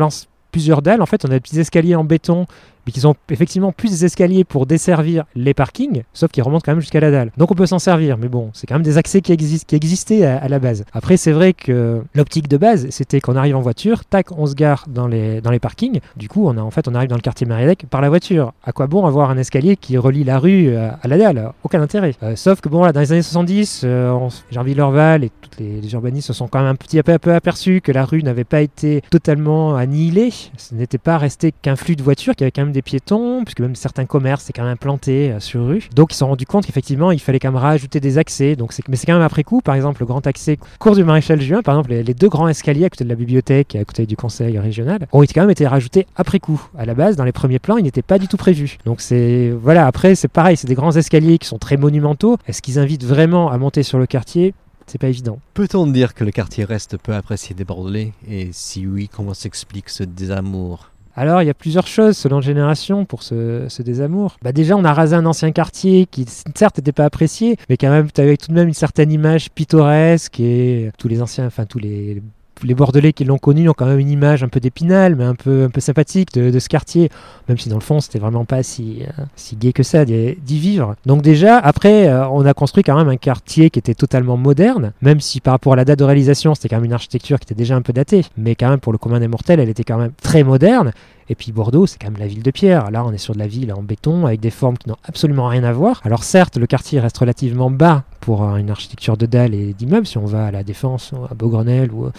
plusieurs 0.52 0.82
dalles, 0.82 1.02
en 1.02 1.06
fait, 1.06 1.24
on 1.24 1.30
a 1.30 1.34
des 1.34 1.40
petits 1.40 1.60
escaliers 1.60 1.96
en 1.96 2.04
béton 2.04 2.46
mais 2.86 2.92
qui 2.92 3.00
sont 3.00 3.16
effectivement 3.30 3.72
plus 3.72 3.90
des 3.90 4.06
escaliers 4.06 4.44
pour 4.44 4.66
desservir 4.66 5.26
les 5.36 5.54
parkings, 5.54 6.04
sauf 6.14 6.32
qu'ils 6.32 6.44
remontent 6.44 6.64
quand 6.66 6.72
même 6.72 6.82
jusqu'à 6.82 7.00
la 7.00 7.12
dalle. 7.12 7.32
Donc 7.38 7.52
on 7.52 7.56
peut 7.56 7.66
s'en 7.66 7.80
servir, 7.80 8.18
mais 8.18 8.28
bon, 8.28 8.50
c'est 8.54 8.68
quand 8.68 8.76
même 8.76 8.84
des 8.84 8.98
accès 8.98 9.22
qui, 9.22 9.32
existaient 9.32 10.24
à, 10.26 10.48
la 10.48 10.60
base. 10.60 10.86
Après, 10.94 11.18
c'est 11.18 11.32
vrai 11.32 11.54
que 11.54 12.02
l'optique 12.14 12.48
de 12.48 12.58
base, 12.58 12.88
c'était 12.90 13.22
qu'on 13.22 13.36
arrive 13.36 13.56
en 13.56 13.62
voiture, 13.62 14.06
tac, 14.06 14.32
on 14.38 14.46
se 14.46 14.56
gare 14.56 14.86
dans 14.88 15.08
les, 15.08 15.42
dans 15.42 15.52
les 15.52 15.60
parkings. 15.60 16.00
Du 16.18 16.28
coup, 16.28 16.48
on 16.48 16.58
a, 16.58 16.62
en 16.62 16.72
fait, 16.72 16.88
on 16.88 16.96
arrive 16.96 17.10
dans 17.10 17.16
le 17.16 17.22
quartier 17.22 17.48
Mariadec 17.48 17.86
par 17.90 18.02
la 18.02 18.10
voiture. 18.10 18.54
À 18.64 18.72
quoi 18.72 18.88
bon 18.88 19.06
avoir 19.06 19.30
un 19.30 19.38
escalier 19.38 19.76
qui 19.76 19.98
relie 19.98 20.24
la 20.24 20.40
rue 20.40 20.76
à, 20.76 21.00
la 21.06 21.18
dalle? 21.18 21.52
Aucun 21.64 21.82
intérêt. 21.82 22.16
Euh, 22.24 22.36
sauf 22.36 22.62
que 22.62 22.70
bon, 22.70 22.84
là, 22.84 22.92
dans 22.92 23.00
les 23.00 23.12
années 23.12 23.22
70, 23.22 23.82
euh, 23.84 24.30
Jean-Villeurval 24.52 25.24
et 25.24 25.32
tous 25.42 25.60
les, 25.60 25.94
urbanistes 25.94 26.28
se 26.28 26.34
sont 26.34 26.48
quand 26.48 26.60
même 26.60 26.70
un 26.70 26.76
petit 26.76 27.02
peu, 27.02 27.18
peu 27.20 27.34
aperçus 27.34 27.82
que 27.82 27.92
la 27.92 28.06
rue 28.06 28.24
n'avait 28.24 28.44
pas 28.44 28.62
été 28.62 29.02
totalement 29.10 29.76
annihilée. 29.76 30.32
Ce 30.58 30.76
n'était 30.76 30.98
pas 30.98 31.18
resté 31.18 31.52
qu'un 31.52 31.76
flux 31.76 31.96
de 31.96 32.04
voitures, 32.04 32.36
qui 32.36 32.44
avait 32.44 32.52
quand 32.52 32.64
même 32.64 32.73
des 32.74 32.82
piétons, 32.82 33.44
puisque 33.46 33.62
même 33.62 33.76
certains 33.76 34.06
commerces 34.06 34.44
c'est 34.46 34.54
quand 34.54 34.64
même 34.64 34.74
implanté 34.74 35.32
euh, 35.32 35.40
sur 35.40 35.66
rue. 35.66 35.90
Donc 35.96 36.12
ils 36.12 36.16
se 36.16 36.20
sont 36.20 36.28
rendus 36.28 36.46
compte 36.46 36.66
qu'effectivement 36.66 37.12
il 37.12 37.20
fallait 37.20 37.40
quand 37.40 37.52
même 37.52 37.62
rajouter 37.62 38.00
des 38.00 38.18
accès. 38.18 38.56
Donc 38.56 38.74
mais 38.88 38.96
c'est 38.96 39.06
quand 39.06 39.14
même 39.14 39.22
après 39.22 39.44
coup, 39.44 39.62
par 39.62 39.76
exemple 39.76 40.02
le 40.02 40.06
grand 40.06 40.26
accès 40.28 40.58
cours 40.80 40.96
du 40.96 41.04
Maréchal 41.04 41.42
Juin, 41.42 41.62
par 41.62 41.76
exemple 41.76 41.94
les, 41.94 42.14
deux 42.14 42.30
grands 42.30 42.48
escaliers 42.48 42.86
à 42.86 42.90
côté 42.90 43.04
de 43.04 43.10
la 43.10 43.16
bibliothèque 43.16 43.76
et 43.76 43.80
à 43.80 43.86
côté 43.86 44.06
du 44.06 44.16
conseil 44.16 44.60
régional 44.60 45.08
ont 45.12 45.22
quand 45.22 45.42
même 45.42 45.50
été 45.50 45.66
rajoutés 45.66 46.06
après 46.16 46.40
coup. 46.40 46.62
À 46.78 46.86
la 46.86 46.94
base, 46.94 47.16
dans 47.16 47.24
les 47.24 47.32
premiers 47.32 47.60
plans, 47.60 47.78
ils 47.78 47.84
n'étaient 47.84 48.02
pas 48.02 48.20
du 48.20 48.28
tout 48.28 48.38
prévus. 48.38 48.78
Donc 48.86 49.02
c'est 49.02 49.52
voilà, 49.52 49.88
après 49.88 50.16
c'est 50.16 50.28
pareil, 50.28 50.58
c'est 50.58 50.68
des 50.68 50.76
grands 50.76 50.92
escaliers 50.92 51.38
qui 51.38 51.48
sont 51.48 51.60
très 51.60 51.78
monumentaux. 51.78 52.38
Est-ce 52.48 52.62
qu'ils 52.62 52.80
invitent 52.80 53.06
vraiment 53.06 53.52
à 53.52 53.58
monter 53.58 53.84
sur 53.84 54.00
le 54.00 54.06
quartier? 54.06 54.54
C'est 54.88 54.98
pas 54.98 55.08
évident. 55.08 55.40
Peut-on 55.54 55.88
dire 55.88 56.14
que 56.14 56.24
le 56.24 56.32
quartier 56.32 56.66
reste 56.66 56.98
peu 56.98 57.14
apprécié 57.14 57.56
des 57.56 57.64
Bordelais? 57.64 58.14
Et 58.30 58.50
si 58.52 58.86
oui, 58.86 59.10
comment 59.12 59.34
s'explique 59.34 59.90
ce 59.90 60.04
désamour? 60.04 60.90
Alors, 61.16 61.42
il 61.44 61.46
y 61.46 61.50
a 61.50 61.54
plusieurs 61.54 61.86
choses 61.86 62.18
selon 62.18 62.42
génération 62.42 63.06
pour 63.06 63.22
ce, 63.22 63.82
désamour. 63.82 64.38
Bah 64.42 64.52
déjà, 64.52 64.76
on 64.76 64.84
a 64.84 64.94
rasé 64.94 65.16
un 65.16 65.26
ancien 65.26 65.52
quartier 65.52 66.08
qui, 66.08 66.26
certes, 66.56 66.78
n'était 66.78 66.92
pas 66.92 67.06
apprécié, 67.06 67.58
mais 67.70 67.78
quand 67.78 67.90
même, 67.90 68.08
avec 68.18 68.42
tout 68.42 68.48
de 68.48 68.56
même 68.56 68.68
une 68.68 68.74
certaine 68.74 69.12
image 69.12 69.52
pittoresque 69.52 70.40
et 70.40 70.92
tous 70.98 71.08
les 71.08 71.22
anciens, 71.22 71.46
enfin, 71.46 71.66
tous 71.66 71.80
les 71.80 72.22
les 72.64 72.74
Bordelais 72.74 73.14
qui 73.14 73.26
l'ont 73.26 73.38
connu 73.38 73.68
ont 73.70 73.74
quand 73.74 73.86
même 73.86 74.00
une 74.00 74.10
image 74.10 74.44
un 74.44 74.48
peu 74.48 74.60
d'épinal, 74.60 75.16
mais 75.16 75.24
un 75.24 75.36
peu, 75.36 75.64
un 75.64 75.70
peu 75.70 75.82
sympathique 75.82 76.34
de, 76.34 76.60
ce 76.60 76.70
quartier, 76.70 77.10
même 77.48 77.58
si 77.58 77.70
dans 77.70 77.76
le 77.76 77.82
fond 77.82 78.00
c'était 78.00 78.20
vraiment 78.20 78.46
pas 78.46 78.64
si, 78.64 79.04
euh, 79.04 79.24
si 79.36 79.56
gai 79.56 79.74
que 79.74 79.84
ça 79.84 80.06
d'y 80.06 80.36
vivre. 80.60 80.96
Donc 81.06 81.22
déjà, 81.22 81.58
après, 81.58 82.08
euh, 82.08 82.28
on 82.30 82.46
a 82.46 82.54
construit 82.54 82.84
quand 82.84 82.96
même 82.96 83.10
un 83.10 83.18
quartier 83.18 83.70
qui 83.70 83.80
était 83.80 83.96
totalement 83.96 84.38
moderne, 84.38 84.94
même 85.02 85.20
si 85.20 85.42
par 85.42 85.54
rapport 85.54 85.74
à 85.74 85.76
la 85.76 85.86
date 85.86 86.00
de 86.00 86.04
réalisation, 86.04 86.56
c'était 86.56 86.70
quand 86.70 86.78
même 86.78 86.86
une 86.86 86.94
architecture 86.94 87.40
qui 87.40 87.46
était 87.46 87.56
déjà 87.56 87.76
un 87.76 87.82
peu 87.82 87.94
datée, 87.94 88.24
mais 88.38 88.56
quand 88.56 88.70
même 88.70 88.80
pour 88.80 88.92
le 88.92 88.98
commun 88.98 89.20
des 89.20 89.28
mortels, 89.28 89.60
elle 89.60 89.70
était 89.70 89.84
quand 89.84 89.98
même 89.98 90.12
très 90.22 90.44
moderne. 90.44 90.92
Et 91.30 91.36
puis 91.36 91.52
Bordeaux, 91.52 91.86
c'est 91.86 91.98
quand 92.00 92.12
même 92.12 92.20
la 92.20 92.28
ville 92.28 92.44
de 92.44 92.52
pierre. 92.52 92.92
Là, 92.92 93.04
on 93.06 93.12
est 93.12 93.18
sur 93.18 93.34
de 93.34 93.40
la 93.40 93.48
ville 93.48 93.74
en 93.74 93.82
béton 93.82 94.26
avec 94.26 94.40
des 94.40 94.50
formes 94.50 94.78
qui 94.78 94.90
n'ont 94.90 94.98
absolument 95.04 95.48
rien 95.48 95.64
à 95.64 95.72
voir. 95.72 96.02
Alors 96.04 96.24
certes, 96.24 96.58
le 96.58 96.68
quartier 96.68 97.00
reste 97.00 97.18
relativement 97.18 97.70
bas 97.70 98.04
pour 98.20 98.44
une 98.56 98.70
architecture 98.70 99.18
de 99.18 99.26
dalles 99.26 99.54
et 99.54 99.74
d'immeubles. 99.74 100.08
Si 100.08 100.18
on 100.18 100.26
va 100.26 100.48
à 100.48 100.52
la 100.52 100.64
Défense, 100.64 101.14
à 101.30 101.34
Beaugrenelle 101.34 101.92
ou 101.92 102.10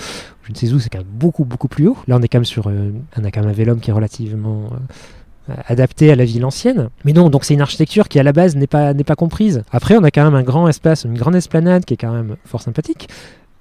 je 0.45 0.53
ne 0.53 0.57
sais 0.57 0.73
où, 0.73 0.79
c'est 0.79 0.91
quand 0.91 0.99
même 0.99 1.07
beaucoup, 1.11 1.45
beaucoup 1.45 1.69
plus 1.69 1.89
haut. 1.89 1.97
Là, 2.07 2.17
on 2.19 2.23
est 2.23 2.29
quand 2.29 2.39
même 2.39 2.45
sur 2.45 2.69
euh, 2.69 2.93
a 3.17 3.31
quand 3.31 3.45
un 3.45 3.77
qui 3.77 3.91
est 3.91 3.93
relativement 3.93 4.71
euh, 5.51 5.55
adapté 5.67 6.11
à 6.11 6.17
la 6.17 6.25
ville 6.25 6.45
ancienne. 6.45 6.91
Mais 7.05 7.13
non, 7.13 7.31
donc 7.31 7.45
c'est 7.45 7.55
une 7.55 7.61
architecture 7.61 8.09
qui 8.09 8.19
à 8.19 8.23
la 8.23 8.33
base 8.33 8.57
n'est 8.57 8.67
pas, 8.67 8.95
n'est 8.95 9.05
pas 9.05 9.17
comprise. 9.17 9.63
Après, 9.73 9.97
on 9.97 10.05
a 10.05 10.11
quand 10.11 10.25
même 10.25 10.35
un 10.35 10.43
grand 10.43 10.69
espace, 10.69 11.05
une 11.05 11.19
grande 11.19 11.35
esplanade 11.35 11.85
qui 11.85 11.95
est 11.95 11.99
quand 11.99 12.13
même 12.13 12.37
fort 12.45 12.63
sympathique 12.63 13.09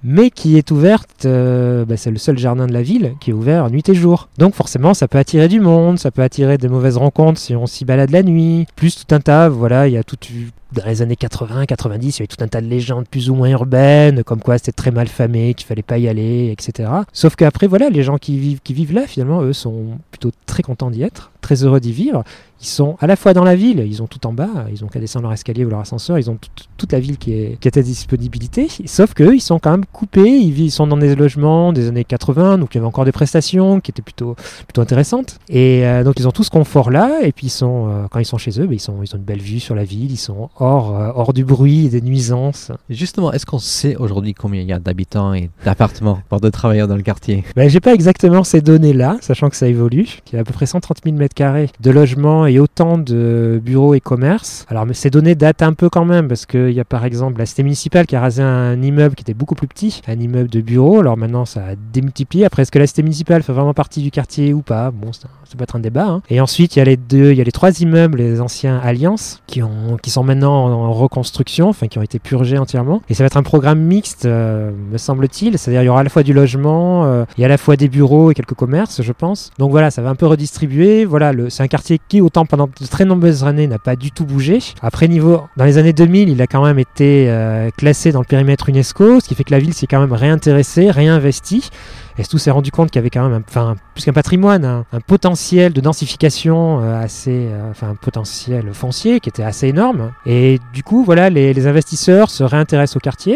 mais 0.04 0.30
qui 0.30 0.58
est 0.58 0.70
ouverte, 0.70 1.24
euh, 1.24 1.84
bah, 1.86 1.96
c'est 1.96 2.10
le 2.10 2.18
seul 2.18 2.38
jardin 2.38 2.66
de 2.66 2.72
la 2.72 2.82
ville 2.82 3.14
qui 3.20 3.30
est 3.30 3.32
ouvert 3.32 3.70
nuit 3.70 3.88
et 3.88 3.94
jour. 3.94 4.28
Donc 4.38 4.54
forcément, 4.54 4.92
ça 4.92 5.08
peut 5.08 5.18
attirer 5.18 5.48
du 5.48 5.60
monde, 5.60 5.98
ça 5.98 6.10
peut 6.10 6.22
attirer 6.22 6.58
des 6.58 6.68
mauvaises 6.68 6.98
rencontres 6.98 7.40
si 7.40 7.56
on 7.56 7.66
s'y 7.66 7.84
balade 7.86 8.10
la 8.10 8.22
nuit, 8.22 8.66
plus 8.76 8.94
tout 8.94 9.14
un 9.14 9.20
tas, 9.20 9.48
voilà, 9.48 9.88
il 9.88 9.94
y 9.94 9.96
a 9.96 10.04
toute 10.04 10.28
dans 10.74 10.86
les 10.86 11.02
années 11.02 11.16
80, 11.16 11.66
90, 11.66 12.18
il 12.18 12.20
y 12.20 12.22
avait 12.22 12.26
tout 12.26 12.42
un 12.42 12.48
tas 12.48 12.60
de 12.60 12.66
légendes 12.66 13.06
plus 13.08 13.30
ou 13.30 13.34
moins 13.34 13.50
urbaines, 13.50 14.24
comme 14.24 14.40
quoi 14.40 14.58
c'était 14.58 14.72
très 14.72 14.90
mal 14.90 15.08
famé, 15.08 15.54
qu'il 15.54 15.66
fallait 15.66 15.82
pas 15.82 15.98
y 15.98 16.08
aller, 16.08 16.50
etc. 16.50 16.90
Sauf 17.12 17.36
qu'après, 17.36 17.66
voilà, 17.66 17.88
les 17.90 18.02
gens 18.02 18.18
qui 18.18 18.38
vivent, 18.38 18.60
qui 18.62 18.74
vivent 18.74 18.92
là, 18.92 19.06
finalement, 19.06 19.42
eux, 19.42 19.52
sont 19.52 19.98
plutôt 20.10 20.30
très 20.46 20.62
contents 20.62 20.90
d'y 20.90 21.02
être, 21.02 21.32
très 21.40 21.64
heureux 21.64 21.80
d'y 21.80 21.92
vivre. 21.92 22.24
Ils 22.60 22.66
sont 22.66 22.96
à 23.00 23.06
la 23.06 23.16
fois 23.16 23.34
dans 23.34 23.44
la 23.44 23.56
ville, 23.56 23.84
ils 23.86 24.02
ont 24.02 24.06
tout 24.06 24.26
en 24.26 24.32
bas, 24.32 24.66
ils 24.72 24.84
ont 24.84 24.88
qu'à 24.88 24.98
descendre 24.98 25.24
leur 25.24 25.32
escalier 25.34 25.66
ou 25.66 25.68
leur 25.68 25.80
ascenseur, 25.80 26.18
ils 26.18 26.30
ont 26.30 26.38
toute 26.78 26.92
la 26.92 27.00
ville 27.00 27.18
qui 27.18 27.34
est, 27.34 27.60
qui 27.60 27.68
est 27.68 27.76
à 27.76 27.82
disponibilité. 27.82 28.68
Sauf 28.86 29.12
qu'eux, 29.12 29.34
ils 29.34 29.40
sont 29.40 29.58
quand 29.58 29.72
même 29.72 29.84
coupés, 29.84 30.38
ils, 30.38 30.58
ils 30.58 30.70
sont 30.70 30.86
dans 30.86 30.96
des 30.96 31.14
logements 31.14 31.74
des 31.74 31.88
années 31.88 32.04
80, 32.04 32.58
donc 32.58 32.74
il 32.74 32.78
y 32.78 32.78
avait 32.78 32.86
encore 32.86 33.04
des 33.04 33.12
prestations 33.12 33.80
qui 33.80 33.90
étaient 33.90 34.02
plutôt, 34.02 34.34
plutôt 34.66 34.80
intéressantes. 34.80 35.38
Et 35.50 35.84
euh, 35.84 36.04
donc 36.04 36.14
ils 36.18 36.26
ont 36.26 36.30
tout 36.30 36.44
ce 36.44 36.50
confort-là, 36.50 37.20
et 37.22 37.32
puis 37.32 37.48
ils 37.48 37.50
sont, 37.50 37.88
euh, 37.90 38.06
quand 38.10 38.18
ils 38.18 38.24
sont 38.24 38.38
chez 38.38 38.58
eux, 38.58 38.66
ben, 38.66 38.74
ils, 38.74 38.80
sont, 38.80 39.02
ils 39.02 39.14
ont 39.14 39.18
une 39.18 39.24
belle 39.24 39.42
vue 39.42 39.60
sur 39.60 39.74
la 39.74 39.84
ville, 39.84 40.10
ils 40.10 40.16
sont 40.16 40.48
hors, 40.64 40.96
euh, 40.98 41.10
hors 41.14 41.32
du 41.32 41.44
bruit 41.44 41.86
et 41.86 41.88
des 41.90 42.00
nuisances. 42.00 42.72
Justement, 42.90 43.32
est-ce 43.32 43.46
qu'on 43.46 43.58
sait 43.58 43.96
aujourd'hui 43.96 44.34
combien 44.34 44.62
il 44.62 44.68
y 44.68 44.72
a 44.72 44.78
d'habitants 44.78 45.34
et 45.34 45.50
d'appartements, 45.64 46.20
voire 46.30 46.40
de 46.40 46.48
travailleurs 46.50 46.88
dans 46.88 46.96
le 46.96 47.02
quartier? 47.02 47.44
Ben, 47.56 47.68
J'ai 47.68 47.80
pas 47.80 47.94
exactement 47.94 48.44
ces 48.44 48.60
données-là, 48.60 49.18
sachant 49.20 49.48
que 49.50 49.56
ça 49.56 49.66
évolue. 49.68 50.08
Il 50.32 50.36
y 50.36 50.38
a 50.38 50.40
à 50.40 50.44
peu 50.44 50.52
près 50.52 50.66
130 50.66 50.98
000 51.04 51.16
m2 51.16 51.68
de 51.80 51.90
logements 51.90 52.46
et 52.46 52.58
autant 52.58 52.98
de 52.98 53.60
bureaux 53.64 53.94
et 53.94 54.00
commerces. 54.00 54.64
Alors 54.68 54.86
mais 54.86 54.94
ces 54.94 55.10
données 55.10 55.34
datent 55.34 55.62
un 55.62 55.72
peu 55.74 55.88
quand 55.88 56.04
même, 56.04 56.28
parce 56.28 56.46
qu'il 56.46 56.70
y 56.72 56.80
a 56.80 56.84
par 56.84 57.04
exemple 57.04 57.38
la 57.38 57.46
cité 57.46 57.62
municipale 57.62 58.06
qui 58.06 58.16
a 58.16 58.20
rasé 58.20 58.42
un 58.42 58.80
immeuble 58.82 59.14
qui 59.14 59.22
était 59.22 59.34
beaucoup 59.34 59.54
plus 59.54 59.68
petit, 59.68 60.00
un 60.08 60.18
immeuble 60.18 60.48
de 60.50 60.60
bureaux. 60.60 61.00
Alors 61.00 61.16
maintenant 61.16 61.44
ça 61.44 61.60
a 61.60 61.74
démultiplié. 61.92 62.44
Après, 62.44 62.62
est-ce 62.62 62.72
que 62.72 62.78
la 62.78 62.86
cité 62.86 63.02
municipale 63.02 63.42
fait 63.42 63.52
vraiment 63.52 63.74
partie 63.74 64.02
du 64.02 64.10
quartier 64.10 64.52
ou 64.54 64.62
pas? 64.62 64.90
Bon, 64.90 65.12
ça, 65.12 65.28
ça 65.44 65.56
peut 65.56 65.62
être 65.64 65.76
un 65.76 65.80
débat. 65.80 66.06
hein. 66.06 66.22
Et 66.30 66.40
ensuite, 66.40 66.76
il 66.76 66.78
y 66.78 66.82
a 66.82 66.84
les 66.84 66.96
deux, 66.96 67.32
il 67.32 67.38
y 67.38 67.40
a 67.40 67.44
les 67.44 67.52
trois 67.52 67.80
immeubles, 67.80 68.18
les 68.18 68.40
anciens 68.40 68.78
Alliances, 68.78 69.42
qui, 69.46 69.62
ont, 69.62 69.96
qui 70.02 70.10
sont 70.10 70.22
maintenant 70.24 70.53
en, 70.54 70.92
reconstruction, 70.92 71.68
enfin 71.68 71.88
qui 71.88 71.98
ont 71.98 72.02
été 72.02 72.18
purgés 72.18 72.58
entièrement. 72.58 73.02
Et 73.08 73.14
ça 73.14 73.24
va 73.24 73.26
être 73.26 73.36
un 73.36 73.42
programme 73.42 73.80
mixte, 73.80 74.26
euh, 74.26 74.70
me 74.92 74.98
semble-t-il. 74.98 75.58
C'est-à-dire 75.58 75.82
il 75.82 75.86
y 75.86 75.88
aura 75.88 76.00
à 76.00 76.04
la 76.04 76.10
fois 76.10 76.22
du 76.22 76.32
logement, 76.32 77.04
euh, 77.04 77.24
et 77.38 77.44
à 77.44 77.48
la 77.48 77.58
fois 77.58 77.76
des 77.76 77.88
bureaux 77.88 78.30
et 78.30 78.34
quelques 78.34 78.54
commerces, 78.54 79.02
je 79.02 79.12
pense. 79.12 79.50
Donc 79.58 79.70
voilà, 79.70 79.90
ça 79.90 80.02
va 80.02 80.10
un 80.10 80.14
peu 80.14 80.26
redistribuer. 80.26 81.04
Voilà, 81.04 81.32
c'est 81.48 81.62
un 81.62 81.68
quartier 81.68 82.00
qui, 82.08 82.20
autant 82.20 82.46
pendant 82.46 82.66
de 82.66 82.86
très 82.86 83.04
nombreuses 83.04 83.44
années, 83.44 83.66
n'a 83.66 83.78
pas 83.78 83.96
du 83.96 84.10
tout 84.12 84.24
bougé. 84.24 84.58
Après, 84.82 85.08
niveau, 85.08 85.40
dans 85.56 85.64
les 85.64 85.78
années 85.78 85.92
2000, 85.92 86.28
il 86.28 86.40
a 86.40 86.46
quand 86.46 86.64
même 86.64 86.78
été 86.78 87.26
euh, 87.28 87.70
classé 87.76 88.12
dans 88.12 88.20
le 88.20 88.26
périmètre 88.26 88.68
UNESCO, 88.68 89.20
ce 89.20 89.28
qui 89.28 89.34
fait 89.34 89.44
que 89.44 89.52
la 89.52 89.58
ville 89.58 89.74
s'est 89.74 89.86
quand 89.86 90.00
même 90.00 90.12
réintéressée, 90.12 90.90
réinvestie. 90.90 91.70
Et 92.16 92.24
tout 92.24 92.38
s'est 92.38 92.50
rendu 92.50 92.70
compte 92.70 92.90
qu'il 92.90 92.98
y 92.98 93.02
avait 93.02 93.10
quand 93.10 93.28
même, 93.28 93.42
enfin, 93.48 93.74
plus 93.94 94.04
qu'un 94.04 94.12
patrimoine, 94.12 94.64
un, 94.64 95.00
potentiel 95.06 95.72
de 95.72 95.80
densification 95.80 96.80
euh, 96.80 97.00
assez, 97.00 97.48
euh, 97.50 97.70
enfin, 97.70 97.90
un 97.90 97.94
potentiel 97.96 98.72
foncier 98.72 99.18
qui 99.20 99.28
était 99.28 99.42
assez 99.42 99.68
énorme. 99.68 100.12
Et 100.24 100.60
du 100.72 100.82
coup, 100.84 101.02
voilà, 101.04 101.28
les, 101.30 101.66
investisseurs 101.66 102.30
se 102.30 102.44
réintéressent 102.44 102.96
au 102.96 103.00
quartier. 103.00 103.34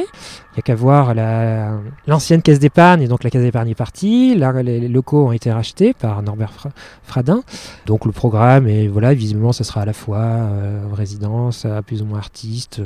Il 0.52 0.56
n'y 0.56 0.60
a 0.60 0.62
qu'à 0.62 0.74
voir 0.74 1.14
la- 1.14 1.72
l'ancienne 2.06 2.42
caisse 2.42 2.58
d'épargne, 2.58 3.02
et 3.02 3.08
donc 3.08 3.24
la 3.24 3.30
caisse 3.30 3.42
d'épargne 3.42 3.70
est 3.70 3.74
partie. 3.74 4.34
Là, 4.36 4.52
les, 4.62 4.88
locaux 4.88 5.26
ont 5.26 5.32
été 5.32 5.50
rachetés 5.50 5.92
par 5.92 6.22
Norbert 6.22 6.52
Fra- 6.52 6.70
Fradin. 7.02 7.42
Donc 7.86 8.04
le 8.04 8.12
programme, 8.12 8.68
et 8.68 8.86
voilà, 8.88 9.14
visiblement, 9.14 9.52
ce 9.52 9.64
sera 9.64 9.82
à 9.82 9.86
la 9.86 9.92
fois 9.92 10.18
euh, 10.18 10.82
résidence, 10.92 11.64
euh, 11.64 11.82
plus 11.82 12.02
ou 12.02 12.04
moins 12.06 12.18
artiste, 12.18 12.80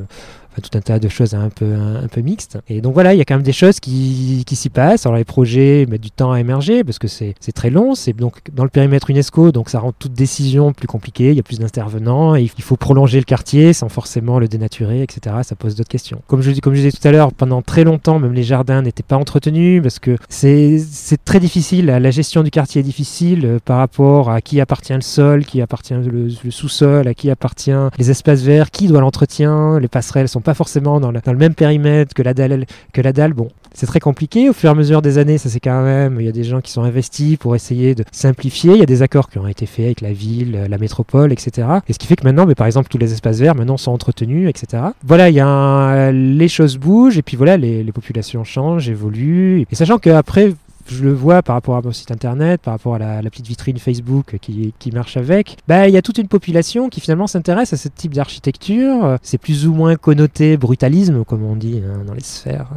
enfin, 0.53 0.63
tout 0.63 0.77
un 0.77 0.81
tas 0.81 0.99
de 0.99 1.09
choses 1.09 1.35
un 1.35 1.49
peu, 1.49 1.75
un, 1.75 2.09
peu 2.09 2.21
mixtes. 2.21 2.59
Et 2.69 2.81
donc 2.81 2.95
voilà, 2.95 3.15
il 3.15 3.19
y 3.19 3.21
a 3.21 3.25
quand 3.25 3.35
même 3.35 3.43
des 3.43 3.53
choses 3.53 3.81
qui, 3.81 4.45
qui 4.47 4.57
s'y 4.57 4.71
passent. 4.71 5.07
Alors 5.07 5.17
les 5.17 5.25
projets 5.25 5.87
mettent 5.89 6.03
du 6.03 6.11
temps 6.11 6.33
à 6.33 6.41
émerger 6.41 6.85
parce 6.85 6.99
que 6.99 7.09
c'est 7.09 7.35
très 7.55 7.71
long. 7.71 7.95
C'est 7.95 8.13
donc 8.13 8.39
dans 8.53 8.65
le 8.65 8.71
périmètre 8.71 9.11
UNESCO, 9.11 9.53
donc 9.53 9.71
ça 9.71 9.81
rend 9.81 9.93
toute 9.93 10.13
décision 10.13 10.73
plus 10.73 10.87
compliquée. 10.87 11.31
Il 11.31 11.37
y 11.37 11.41
a 11.41 11.43
plus 11.43 11.59
d'intervenants 11.59 12.03
il 12.43 12.63
faut 12.63 12.77
prolonger 12.77 13.19
le 13.19 13.25
quartier 13.25 13.73
sans 13.73 13.89
forcément 13.89 14.39
le 14.39 14.49
dénaturer, 14.49 15.03
etc. 15.03 15.37
Ça 15.43 15.55
pose 15.57 15.75
d'autres 15.75 15.89
questions. 15.89 16.23
Comme 16.27 16.43
je, 16.43 16.53
comme 16.61 16.75
je 16.75 16.81
disais 16.81 16.93
tout 16.93 17.07
à 17.07 17.13
l'heure, 17.13 17.33
pendant 17.33 17.63
très 17.63 17.85
longtemps, 17.85 18.19
même 18.19 18.33
les 18.33 18.43
jardins 18.43 18.83
n'étaient 18.83 19.03
pas 19.03 19.17
entretenus 19.17 19.83
parce 19.83 19.99
que 19.99 20.17
c'est 20.29 20.79
très 21.25 21.41
difficile. 21.41 21.87
La 21.87 22.11
gestion 22.11 22.43
du 22.43 22.51
quartier 22.51 22.81
est 22.81 22.85
difficile 22.85 23.45
euh, 23.45 23.59
par 23.65 23.79
rapport 23.79 24.31
à 24.31 24.41
qui 24.41 24.61
appartient 24.61 24.93
le 24.93 25.01
sol, 25.01 25.45
qui 25.45 25.61
appartient 25.61 25.95
le, 25.95 26.29
le 26.45 26.51
sous-sol, 26.51 27.07
à 27.09 27.15
qui 27.15 27.31
appartient 27.31 27.71
les 27.99 28.11
espaces 28.11 28.43
verts, 28.43 28.71
qui 28.71 28.87
doit 28.87 29.01
l'entretien. 29.01 29.79
Les 29.79 29.89
passerelles 29.89 30.29
sont 30.29 30.41
pas 30.43 30.55
forcément 30.55 31.01
dans, 31.01 31.11
le 31.11 31.37
même 31.37 31.55
périmètre 31.55 32.15
que 32.15 32.23
la 32.23 32.35
dalle. 32.35 32.67
Que 32.93 33.01
la 33.01 33.13
dalle. 33.13 33.33
Bon, 33.33 33.49
c'est 33.75 33.87
très 33.87 34.01
compliqué. 34.01 34.49
Au 34.49 34.53
fur 34.53 34.69
et 34.69 34.73
à 34.73 34.75
mesure 34.75 35.03
des 35.03 35.19
années, 35.19 35.39
ça 35.39 35.49
c'est 35.49 35.61
quand 35.61 35.83
même. 35.83 36.19
Il 36.21 36.27
y 36.27 36.29
a 36.29 36.33
des 36.33 36.45
gens 36.45 36.61
qui 36.61 36.71
sont 36.71 36.83
investis 36.83 37.37
pour 37.37 37.55
essayer 37.55 37.95
de 37.95 38.05
simplifier. 38.13 38.75
Il 38.75 38.79
y 38.79 38.83
a 38.83 38.87
des 38.87 39.03
accords 39.03 39.29
qui 39.29 39.39
ont 39.39 39.49
été 39.49 39.67
faits 39.67 39.87
avec 39.87 40.01
la 40.01 40.13
ville, 40.13 40.67
la 40.69 40.79
métropole, 40.79 41.33
etc. 41.33 41.69
Et 41.89 41.93
ce 41.93 41.99
qui 41.99 42.07
fait 42.07 42.17
que 42.17 42.25
maintenant, 42.25 42.47
mais 42.47 42.55
par 42.55 42.67
exemple, 42.67 42.89
tous 42.89 42.99
les 42.99 43.13
espaces 43.13 43.39
verts 43.39 43.55
maintenant 43.55 43.77
sont 43.77 43.93
entretenus, 43.93 44.49
etc. 44.49 44.83
Voilà, 45.05 45.31
il 45.31 45.35
y 45.35 45.41
a 45.41 46.13
les 46.13 46.49
choses 46.49 46.77
bougent 46.77 47.19
et 47.19 47.23
puis 47.23 47.37
voilà, 47.37 47.57
les, 47.57 47.83
les 47.83 47.93
populations 47.93 48.45
changent, 48.45 48.89
évoluent. 48.89 49.67
Et 49.71 49.75
sachant 49.75 49.99
qu'après, 49.99 50.53
je 50.87 51.05
le 51.05 51.13
vois 51.13 51.43
par 51.43 51.55
rapport 51.55 51.77
à 51.77 51.83
mon 51.83 51.93
site 51.93 52.11
internet, 52.11 52.61
par 52.61 52.75
rapport 52.75 52.95
à 52.95 52.99
la, 52.99 53.31
petite 53.31 53.47
vitrine 53.47 53.79
Facebook 53.79 54.39
qui, 54.41 54.75
qui 54.79 54.91
marche 54.91 55.17
avec, 55.17 55.57
bah, 55.69 55.89
il 55.89 55.95
y 55.95 55.97
a 55.97 56.03
toute 56.03 56.19
une 56.19 56.29
population 56.29 56.89
qui 56.89 57.01
finalement 57.01 57.27
s'intéresse 57.27 57.73
à 57.73 57.77
ce 57.77 57.89
type 57.89 58.15
d'architecture. 58.15 59.19
C'est 59.23 59.39
plus 59.39 59.67
ou 59.67 59.75
moins 59.75 59.97
connoté 59.97 60.57
brutalisme, 60.57 61.25
comme 61.25 61.45
on 61.45 61.57
dit 61.57 61.83
hein, 61.85 62.05
dans 62.07 62.15
les 62.15 62.21
sphères 62.21 62.69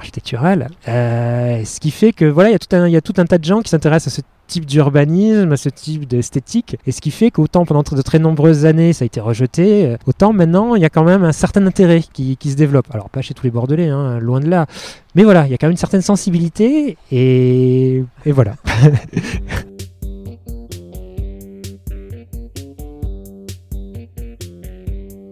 architecturales. 0.00 0.68
Euh, 0.88 1.64
ce 1.64 1.78
qui 1.78 1.90
fait 1.90 2.12
que 2.12 2.24
voilà, 2.24 2.50
il 2.50 2.52
y, 2.52 2.56
a 2.56 2.58
tout 2.58 2.74
un, 2.74 2.88
y 2.88 2.96
a 2.96 3.00
tout 3.00 3.14
un 3.18 3.24
tas 3.24 3.38
de 3.38 3.44
gens 3.44 3.60
qui 3.60 3.70
s'intéressent 3.70 4.12
à 4.12 4.16
ce 4.16 4.22
type 4.46 4.66
d'urbanisme, 4.66 5.52
à 5.52 5.56
ce 5.56 5.68
type 5.68 6.08
d'esthétique, 6.08 6.76
et 6.86 6.90
ce 6.92 7.00
qui 7.00 7.12
fait 7.12 7.30
qu'autant 7.30 7.64
pendant 7.64 7.82
de 7.82 8.02
très 8.02 8.18
nombreuses 8.18 8.64
années 8.64 8.92
ça 8.92 9.04
a 9.04 9.06
été 9.06 9.20
rejeté, 9.20 9.86
euh, 9.86 9.96
autant 10.06 10.32
maintenant 10.32 10.74
il 10.74 10.82
y 10.82 10.84
a 10.84 10.90
quand 10.90 11.04
même 11.04 11.22
un 11.22 11.32
certain 11.32 11.64
intérêt 11.66 12.02
qui, 12.12 12.36
qui 12.36 12.50
se 12.50 12.56
développe. 12.56 12.86
Alors 12.92 13.10
pas 13.10 13.22
chez 13.22 13.34
tous 13.34 13.44
les 13.44 13.50
Bordelais, 13.50 13.88
hein, 13.88 14.18
loin 14.18 14.40
de 14.40 14.48
là, 14.48 14.66
mais 15.14 15.22
voilà, 15.22 15.46
il 15.46 15.50
y 15.50 15.54
a 15.54 15.58
quand 15.58 15.66
même 15.66 15.72
une 15.72 15.76
certaine 15.76 16.02
sensibilité, 16.02 16.96
et, 17.12 18.04
et 18.24 18.32
voilà. 18.32 18.54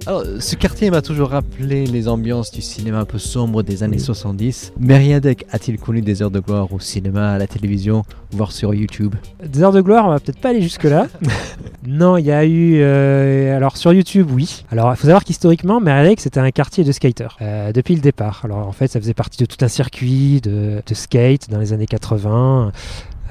Alors, 0.09 0.23
ce 0.41 0.57
quartier 0.57 0.91
m'a 0.91 1.03
toujours 1.03 1.29
rappelé 1.29 1.85
les 1.85 2.09
ambiances 2.09 2.51
du 2.51 2.63
cinéma 2.63 3.01
un 3.01 3.05
peu 3.05 3.19
sombre 3.19 3.63
des 3.63 3.83
années 3.83 3.99
Oui. 3.99 4.03
70. 4.03 4.73
Mériadec 4.81 5.45
a-t-il 5.53 5.79
connu 5.79 6.01
des 6.01 6.23
heures 6.23 6.31
de 6.31 6.41
gloire 6.41 6.73
au 6.73 6.81
cinéma, 6.81 7.33
à 7.33 7.37
la 7.37 7.47
télévision, 7.47 8.05
voire 8.31 8.51
sur 8.51 8.73
YouTube? 8.73 9.15
Des 9.45 9.63
heures 9.63 9.71
de 9.71 9.83
gloire, 9.83 10.07
on 10.07 10.09
va 10.09 10.19
peut-être 10.19 10.41
pas 10.41 10.49
aller 10.49 10.63
jusque-là. 10.63 11.09
non, 11.87 12.17
il 12.17 12.25
y 12.25 12.33
a 12.33 12.47
eu. 12.47 12.79
euh, 12.81 13.55
alors 13.55 13.77
sur 13.77 13.93
YouTube, 13.93 14.29
oui. 14.33 14.65
Alors 14.73 14.91
il 14.95 14.97
faut 14.97 15.09
savoir 15.09 15.25
qu'historiquement, 15.25 15.79
Mériadec, 15.79 16.21
c'était 16.21 16.41
un 16.41 16.53
quartier 16.53 16.85
de 16.85 16.93
skaters 16.93 17.37
euh, 17.43 17.73
depuis 17.73 17.95
le 17.95 18.01
départ. 18.01 18.41
Alors 18.45 18.67
en 18.67 18.73
fait, 18.73 18.89
ça 18.89 18.99
faisait 18.99 19.13
partie 19.13 19.39
de 19.43 19.45
tout 19.47 19.63
un 19.63 19.69
circuit 19.69 20.41
de, 20.41 20.81
de 20.87 20.95
skate 20.95 21.51
dans 21.51 21.59
les 21.59 21.75
années 21.75 21.87
80. 21.87 22.73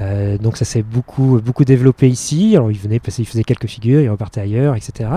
Euh, 0.01 0.37
donc 0.37 0.57
ça 0.57 0.65
s'est 0.65 0.83
beaucoup, 0.83 1.39
beaucoup 1.43 1.65
développé 1.65 2.09
ici. 2.09 2.55
Alors 2.55 2.71
ils 2.71 2.77
venaient 2.77 2.99
passer, 2.99 3.21
ils 3.23 3.25
faisaient 3.25 3.43
quelques 3.43 3.67
figures, 3.67 4.01
ils 4.01 4.09
repartaient 4.09 4.41
ailleurs, 4.41 4.75
etc. 4.75 5.09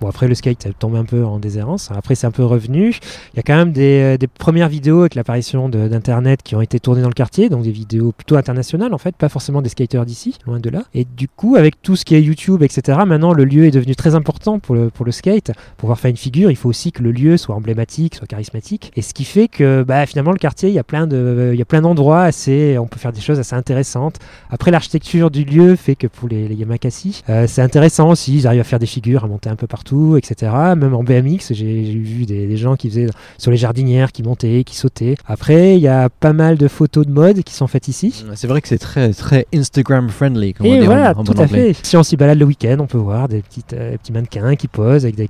Bon 0.00 0.08
après 0.08 0.28
le 0.28 0.34
skate 0.34 0.62
ça 0.62 0.70
tombé 0.72 0.98
un 0.98 1.04
peu 1.04 1.24
en 1.24 1.38
déshérence. 1.38 1.90
Après 1.94 2.14
c'est 2.14 2.26
un 2.26 2.30
peu 2.30 2.44
revenu. 2.44 2.98
Il 3.32 3.36
y 3.36 3.40
a 3.40 3.42
quand 3.42 3.56
même 3.56 3.72
des, 3.72 4.18
des 4.18 4.26
premières 4.26 4.68
vidéos 4.68 5.00
avec 5.00 5.14
l'apparition 5.14 5.68
d'internet 5.68 6.42
qui 6.42 6.54
ont 6.56 6.60
été 6.60 6.80
tournées 6.80 7.02
dans 7.02 7.08
le 7.08 7.14
quartier, 7.14 7.48
donc 7.48 7.62
des 7.62 7.70
vidéos 7.70 8.12
plutôt 8.12 8.36
internationales 8.36 8.92
en 8.94 8.98
fait, 8.98 9.16
pas 9.16 9.28
forcément 9.28 9.62
des 9.62 9.68
skaters 9.68 10.06
d'ici, 10.06 10.38
loin 10.46 10.60
de 10.60 10.70
là. 10.70 10.84
Et 10.94 11.04
du 11.04 11.28
coup 11.28 11.56
avec 11.56 11.80
tout 11.82 11.96
ce 11.96 12.04
qui 12.04 12.14
est 12.14 12.22
YouTube, 12.22 12.62
etc. 12.62 12.98
Maintenant 13.06 13.32
le 13.32 13.44
lieu 13.44 13.64
est 13.64 13.70
devenu 13.70 13.94
très 13.94 14.14
important 14.14 14.58
pour 14.58 14.74
le, 14.74 14.90
pour 14.90 15.04
le 15.04 15.12
skate. 15.12 15.52
Pour 15.76 15.84
pouvoir 15.84 16.00
faire 16.00 16.10
une 16.10 16.16
figure, 16.16 16.50
il 16.50 16.56
faut 16.56 16.68
aussi 16.68 16.92
que 16.92 17.02
le 17.02 17.12
lieu 17.12 17.36
soit 17.36 17.54
emblématique, 17.54 18.14
soit 18.14 18.26
charismatique. 18.26 18.92
Et 18.96 19.02
ce 19.02 19.14
qui 19.14 19.24
fait 19.24 19.48
que 19.48 19.82
bah, 19.82 20.06
finalement 20.06 20.32
le 20.32 20.38
quartier, 20.38 20.68
il 20.68 20.74
y 20.74 20.78
a 20.78 20.84
plein 20.84 21.06
de, 21.06 21.50
il 21.52 21.58
y 21.58 21.62
a 21.62 21.66
plein 21.66 21.82
d'endroits 21.82 22.22
assez, 22.22 22.78
on 22.78 22.86
peut 22.86 22.98
faire 22.98 23.12
des 23.12 23.20
choses 23.20 23.38
assez 23.38 23.54
intéressantes. 23.54 24.18
Après, 24.50 24.70
l'architecture 24.70 25.30
du 25.30 25.44
lieu 25.44 25.76
fait 25.76 25.96
que 25.96 26.06
pour 26.06 26.28
les, 26.28 26.48
les 26.48 26.54
Yamakasi, 26.54 27.22
euh, 27.28 27.46
c'est 27.48 27.62
intéressant 27.62 28.10
aussi. 28.10 28.36
Ils 28.36 28.46
arrivent 28.46 28.60
à 28.60 28.64
faire 28.64 28.78
des 28.78 28.86
figures, 28.86 29.24
à 29.24 29.26
monter 29.28 29.50
un 29.50 29.56
peu 29.56 29.66
partout, 29.66 30.16
etc. 30.16 30.52
Même 30.76 30.94
en 30.94 31.02
BMX, 31.02 31.52
j'ai 31.52 31.82
vu 31.82 32.26
des, 32.26 32.46
des 32.46 32.56
gens 32.56 32.76
qui 32.76 32.88
faisaient 32.90 33.08
sur 33.38 33.50
les 33.50 33.56
jardinières, 33.56 34.12
qui 34.12 34.22
montaient, 34.22 34.64
qui 34.64 34.76
sautaient. 34.76 35.16
Après, 35.26 35.76
il 35.76 35.80
y 35.80 35.88
a 35.88 36.08
pas 36.08 36.32
mal 36.32 36.56
de 36.56 36.68
photos 36.68 37.06
de 37.06 37.12
mode 37.12 37.42
qui 37.42 37.54
sont 37.54 37.66
faites 37.66 37.88
ici. 37.88 38.24
C'est 38.34 38.46
vrai 38.46 38.60
que 38.60 38.68
c'est 38.68 38.78
très, 38.78 39.12
très 39.12 39.46
Instagram 39.54 40.08
friendly, 40.08 40.54
comme 40.54 40.66
on 40.66 40.74
Et 40.74 40.80
dit 40.80 40.86
voilà, 40.86 41.12
en, 41.16 41.24
tout 41.24 41.32
bon 41.32 41.40
à 41.40 41.44
anglais. 41.44 41.72
fait. 41.74 41.86
Si 41.86 41.96
on 41.96 42.02
s'y 42.02 42.16
balade 42.16 42.38
le 42.38 42.44
week-end, 42.44 42.76
on 42.80 42.86
peut 42.86 42.98
voir 42.98 43.28
des 43.28 43.42
petites, 43.42 43.72
euh, 43.72 43.96
petits 43.96 44.12
mannequins 44.12 44.56
qui 44.56 44.68
posent 44.68 45.04
avec 45.04 45.16
des, 45.16 45.28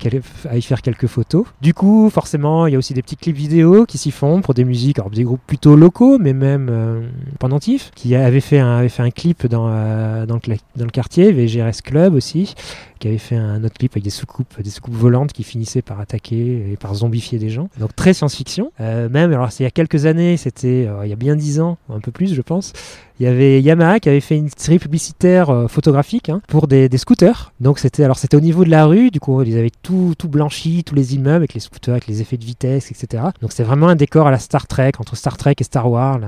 à 0.48 0.56
y 0.56 0.62
faire 0.62 0.82
quelques 0.82 1.06
photos. 1.06 1.44
Du 1.60 1.74
coup, 1.74 2.10
forcément, 2.10 2.66
il 2.66 2.72
y 2.72 2.74
a 2.76 2.78
aussi 2.78 2.94
des 2.94 3.02
petits 3.02 3.16
clips 3.16 3.36
vidéo 3.36 3.86
qui 3.86 3.98
s'y 3.98 4.10
font 4.10 4.40
pour 4.40 4.54
des 4.54 4.64
musiques, 4.64 4.98
alors 4.98 5.10
des 5.10 5.24
groupes 5.24 5.40
plutôt 5.46 5.76
locaux, 5.76 6.18
mais 6.18 6.32
même 6.32 6.68
euh, 6.70 7.06
pendentifs, 7.38 7.90
qui 7.94 8.14
avaient 8.14 8.40
fait 8.40 8.58
un, 8.58 8.83
avait 8.84 8.90
fait 8.90 9.02
un 9.02 9.10
clip 9.10 9.46
dans, 9.46 9.68
euh, 9.68 10.26
dans, 10.26 10.36
le, 10.36 10.56
dans 10.76 10.84
le 10.84 10.90
quartier, 10.90 11.32
VGRS 11.32 11.82
Club 11.82 12.14
aussi, 12.14 12.54
qui 12.98 13.08
avait 13.08 13.18
fait 13.18 13.36
un 13.36 13.62
autre 13.64 13.74
clip 13.74 13.92
avec 13.92 14.04
des 14.04 14.10
soucoupes, 14.10 14.60
des 14.62 14.70
soucoupes 14.70 14.94
volantes 14.94 15.32
qui 15.32 15.42
finissaient 15.42 15.82
par 15.82 16.00
attaquer 16.00 16.72
et 16.72 16.76
par 16.76 16.94
zombifier 16.94 17.38
des 17.38 17.50
gens. 17.50 17.68
Donc 17.78 17.94
très 17.96 18.14
science-fiction. 18.14 18.72
Euh, 18.80 19.08
même, 19.08 19.32
alors 19.32 19.52
c'est 19.52 19.64
il 19.64 19.66
y 19.66 19.68
a 19.68 19.70
quelques 19.70 20.06
années, 20.06 20.36
c'était 20.36 20.88
il 21.02 21.08
y 21.08 21.12
a 21.12 21.16
bien 21.16 21.36
dix 21.36 21.60
ans, 21.60 21.78
un 21.88 22.00
peu 22.00 22.12
plus 22.12 22.34
je 22.34 22.42
pense, 22.42 22.72
il 23.20 23.26
y 23.26 23.28
avait 23.28 23.62
Yamaha 23.62 24.00
qui 24.00 24.08
avait 24.08 24.20
fait 24.20 24.36
une 24.36 24.48
série 24.56 24.80
publicitaire 24.80 25.48
euh, 25.48 25.68
photographique 25.68 26.28
hein, 26.28 26.42
pour 26.48 26.66
des, 26.66 26.88
scooters. 26.98 27.52
Donc 27.60 27.78
c'était 27.78 28.02
alors 28.02 28.18
c'était 28.18 28.36
au 28.36 28.40
niveau 28.40 28.64
de 28.64 28.70
la 28.70 28.86
rue, 28.86 29.10
du 29.10 29.20
coup 29.20 29.40
ils 29.42 29.56
avaient 29.56 29.70
tout, 29.82 30.14
tout 30.18 30.28
blanchi, 30.28 30.82
tous 30.82 30.96
les 30.96 31.14
immeubles 31.14 31.36
avec 31.36 31.54
les 31.54 31.60
scooters, 31.60 31.94
avec 31.94 32.08
les 32.08 32.20
effets 32.20 32.36
de 32.36 32.44
vitesse, 32.44 32.90
etc. 32.90 33.22
Donc 33.40 33.52
c'est 33.52 33.62
vraiment 33.62 33.88
un 33.88 33.94
décor 33.94 34.26
à 34.26 34.32
la 34.32 34.40
Star 34.40 34.66
Trek 34.66 34.92
entre 34.98 35.16
Star 35.16 35.36
Trek 35.36 35.54
et 35.60 35.64
Star 35.64 35.88
Wars. 35.88 36.18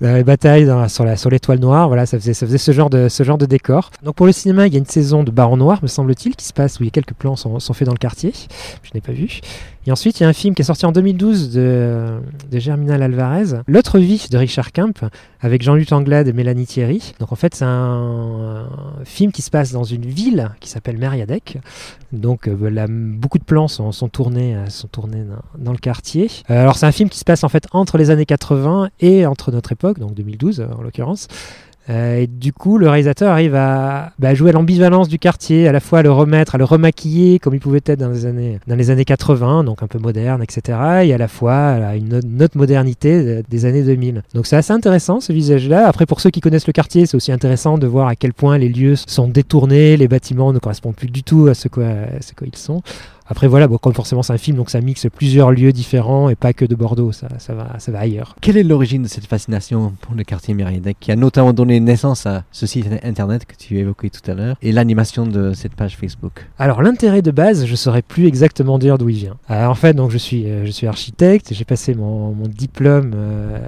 La 0.00 0.22
bataille 0.22 0.70
sur, 0.88 1.04
la, 1.04 1.16
sur 1.16 1.30
l'étoile 1.30 1.58
noire, 1.58 1.88
voilà, 1.88 2.06
ça 2.06 2.18
faisait, 2.18 2.34
ce, 2.34 2.72
genre 2.72 2.90
de, 2.90 3.46
décor. 3.46 3.90
Donc 4.02 4.16
pour 4.16 4.26
le 4.26 4.32
cinéma, 4.32 4.66
il 4.66 4.72
y 4.72 4.76
a 4.76 4.78
une 4.78 4.86
saison 4.86 5.22
de 5.22 5.30
Baron 5.30 5.56
Noir, 5.56 5.80
me 5.82 5.88
semble-t-il, 5.88 6.36
qui 6.36 6.44
se 6.44 6.52
passe 6.52 6.80
où 6.80 6.90
quelques 6.90 7.14
plans 7.14 7.36
sont, 7.36 7.58
faits 7.60 7.86
dans 7.86 7.92
le 7.92 7.98
quartier. 7.98 8.32
Je 8.82 8.90
n'ai 8.94 9.00
pas 9.00 9.12
vu. 9.12 9.40
Et 9.86 9.92
ensuite, 9.92 10.18
il 10.18 10.22
y 10.22 10.26
a 10.26 10.28
un 10.28 10.34
film 10.34 10.54
qui 10.54 10.62
est 10.62 10.64
sorti 10.64 10.86
en 10.86 10.92
2012 10.92 11.52
de, 11.52 12.18
Germinal 12.52 13.02
Alvarez, 13.02 13.60
L'autre 13.66 13.98
vie 13.98 14.26
de 14.30 14.38
Richard 14.38 14.72
Kemp, 14.72 15.04
avec 15.40 15.62
Jean-Luc 15.62 15.92
Anglade 15.92 16.26
et 16.26 16.32
Mélanie 16.32 16.64
Thierry. 16.64 17.14
Donc 17.20 17.32
en 17.32 17.36
fait, 17.36 17.54
c'est 17.54 17.66
un, 17.66 18.66
film 19.04 19.30
qui 19.30 19.42
se 19.42 19.50
passe 19.50 19.72
dans 19.72 19.84
une 19.84 20.06
ville 20.06 20.50
qui 20.60 20.70
s'appelle 20.70 20.96
Meriadec. 20.96 21.58
Donc 22.12 22.48
euh, 22.48 22.86
beaucoup 22.88 23.38
de 23.38 23.44
plans 23.44 23.68
sont, 23.68 23.90
tournés, 24.08 24.56
euh, 24.56 25.24
dans, 25.58 25.72
le 25.72 25.78
quartier. 25.78 26.30
Euh, 26.50 26.62
alors 26.62 26.76
c'est 26.76 26.86
un 26.86 26.92
film 26.92 27.10
qui 27.10 27.18
se 27.18 27.24
passe 27.24 27.44
en 27.44 27.48
fait 27.48 27.66
entre 27.72 27.98
les 27.98 28.10
années 28.10 28.24
80 28.24 28.88
et 29.00 29.26
entre 29.26 29.52
notre 29.52 29.72
époque, 29.72 29.83
donc 29.92 30.14
2012 30.14 30.66
en 30.78 30.82
l'occurrence. 30.82 31.28
Euh, 31.90 32.20
et 32.20 32.26
du 32.26 32.52
coup, 32.52 32.78
le 32.78 32.88
réalisateur 32.88 33.30
arrive 33.30 33.54
à 33.54 34.12
bah, 34.18 34.34
jouer 34.34 34.50
à 34.50 34.52
l'ambivalence 34.52 35.08
du 35.08 35.18
quartier, 35.18 35.68
à 35.68 35.72
la 35.72 35.80
fois 35.80 35.98
à 35.98 36.02
le 36.02 36.10
remettre, 36.10 36.54
à 36.54 36.58
le 36.58 36.64
remaquiller 36.64 37.38
comme 37.38 37.54
il 37.54 37.60
pouvait 37.60 37.82
être 37.84 37.98
dans 37.98 38.08
les 38.08 38.24
années, 38.24 38.58
dans 38.66 38.76
les 38.76 38.90
années 38.90 39.04
80, 39.04 39.64
donc 39.64 39.82
un 39.82 39.86
peu 39.86 39.98
moderne, 39.98 40.42
etc. 40.42 40.78
Et 41.04 41.12
à 41.12 41.18
la 41.18 41.28
fois 41.28 41.54
à 41.54 41.96
une, 41.96 42.14
autre 42.14 42.56
modernité 42.56 43.42
des 43.48 43.64
années 43.66 43.82
2000. 43.82 44.22
Donc 44.34 44.46
c'est 44.46 44.56
assez 44.56 44.72
intéressant 44.72 45.20
ce 45.20 45.32
visage-là. 45.32 45.86
Après, 45.86 46.06
pour 46.06 46.20
ceux 46.20 46.30
qui 46.30 46.40
connaissent 46.40 46.66
le 46.66 46.72
quartier, 46.72 47.04
c'est 47.04 47.16
aussi 47.16 47.32
intéressant 47.32 47.76
de 47.76 47.86
voir 47.86 48.08
à 48.08 48.16
quel 48.16 48.32
point 48.32 48.56
les 48.56 48.70
lieux 48.70 48.96
sont 48.96 49.28
détournés, 49.28 49.96
les 49.96 50.08
bâtiments 50.08 50.52
ne 50.52 50.58
correspondent 50.58 50.96
plus 50.96 51.08
du 51.08 51.22
tout 51.22 51.48
à 51.48 51.54
ce 51.54 51.68
quoi, 51.68 51.84
sont. 52.54 52.82
Après 53.26 53.46
voilà, 53.46 53.68
bon, 53.68 53.78
comme 53.78 53.94
forcément 53.94 54.22
c'est 54.22 54.32
un 54.32 54.38
film, 54.38 54.56
donc 54.56 54.70
ça 54.70 54.80
mixe 54.80 55.06
plusieurs 55.14 55.50
lieux 55.50 55.72
différents 55.72 56.28
et 56.28 56.34
pas 56.34 56.52
que 56.52 56.64
de 56.64 56.74
Bordeaux, 56.74 57.12
ça, 57.12 57.28
ça, 57.38 57.54
va, 57.54 57.78
ça 57.78 57.90
va 57.90 58.00
ailleurs. 58.00 58.36
Quelle 58.40 58.56
est 58.56 58.62
l'origine 58.62 59.02
de 59.02 59.08
cette 59.08 59.26
fascination 59.26 59.94
pour 60.00 60.14
le 60.14 60.24
quartier 60.24 60.54
Mériadec 60.54 60.96
qui 61.00 61.10
a 61.10 61.16
notamment 61.16 61.52
donné 61.52 61.80
naissance 61.80 62.26
à 62.26 62.44
ce 62.52 62.66
site 62.66 62.86
internet 63.02 63.46
que 63.46 63.56
tu 63.56 63.78
évoquais 63.78 64.10
tout 64.10 64.30
à 64.30 64.34
l'heure 64.34 64.56
et 64.60 64.72
l'animation 64.72 65.26
de 65.26 65.52
cette 65.54 65.74
page 65.74 65.96
Facebook? 65.96 66.46
Alors 66.58 66.82
l'intérêt 66.82 67.22
de 67.22 67.30
base, 67.30 67.66
je 67.66 67.74
saurais 67.74 68.02
plus 68.02 68.26
exactement 68.26 68.78
dire 68.78 68.98
d'où 68.98 69.08
il 69.08 69.16
vient. 69.16 69.36
Alors, 69.48 69.70
en 69.70 69.74
fait, 69.74 69.94
donc 69.94 70.10
je 70.10 70.18
suis, 70.18 70.46
euh, 70.46 70.66
je 70.66 70.70
suis 70.70 70.86
architecte, 70.86 71.52
j'ai 71.52 71.64
passé 71.64 71.94
mon, 71.94 72.32
mon 72.32 72.46
diplôme 72.46 73.12
euh, 73.14 73.58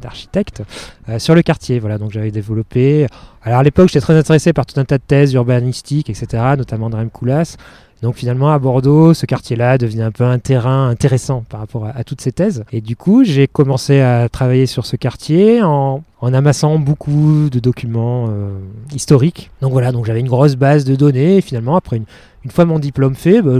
d'architecte 0.00 0.62
euh, 1.08 1.18
sur 1.18 1.34
le 1.34 1.42
quartier, 1.42 1.78
voilà, 1.78 1.98
donc 1.98 2.10
j'avais 2.10 2.30
développé. 2.30 3.06
Alors 3.42 3.60
à 3.60 3.62
l'époque, 3.62 3.88
j'étais 3.88 4.00
très 4.00 4.16
intéressé 4.16 4.52
par 4.52 4.66
tout 4.66 4.78
un 4.78 4.84
tas 4.84 4.98
de 4.98 5.02
thèses 5.06 5.32
urbanistiques, 5.32 6.10
etc., 6.10 6.42
notamment 6.56 6.90
de 6.90 6.96
Rem 6.96 7.10
Koolhaas. 7.10 7.56
Donc 8.02 8.16
finalement, 8.16 8.50
à 8.50 8.58
Bordeaux, 8.58 9.12
ce 9.12 9.26
quartier-là 9.26 9.76
devenait 9.76 10.02
un 10.02 10.10
peu 10.10 10.24
un 10.24 10.38
terrain 10.38 10.88
intéressant 10.88 11.44
par 11.48 11.60
rapport 11.60 11.86
à, 11.86 12.02
toutes 12.04 12.20
ces 12.20 12.32
thèses. 12.32 12.64
Et 12.72 12.80
du 12.80 12.96
coup, 12.96 13.24
j'ai 13.24 13.46
commencé 13.46 14.00
à 14.00 14.28
travailler 14.28 14.66
sur 14.66 14.86
ce 14.86 14.96
quartier 14.96 15.62
en, 15.62 16.02
amassant 16.22 16.78
beaucoup 16.78 17.48
de 17.50 17.58
documents 17.60 18.28
euh, 18.28 18.58
historiques. 18.94 19.50
Donc 19.60 19.72
voilà, 19.72 19.92
donc 19.92 20.06
j'avais 20.06 20.20
une 20.20 20.28
grosse 20.28 20.56
base 20.56 20.84
de 20.84 20.94
données. 20.94 21.38
Et 21.38 21.40
finalement, 21.42 21.76
après 21.76 21.98
une, 21.98 22.04
une 22.44 22.50
fois 22.50 22.64
mon 22.64 22.78
diplôme 22.78 23.14
fait, 23.14 23.42
bah, 23.42 23.58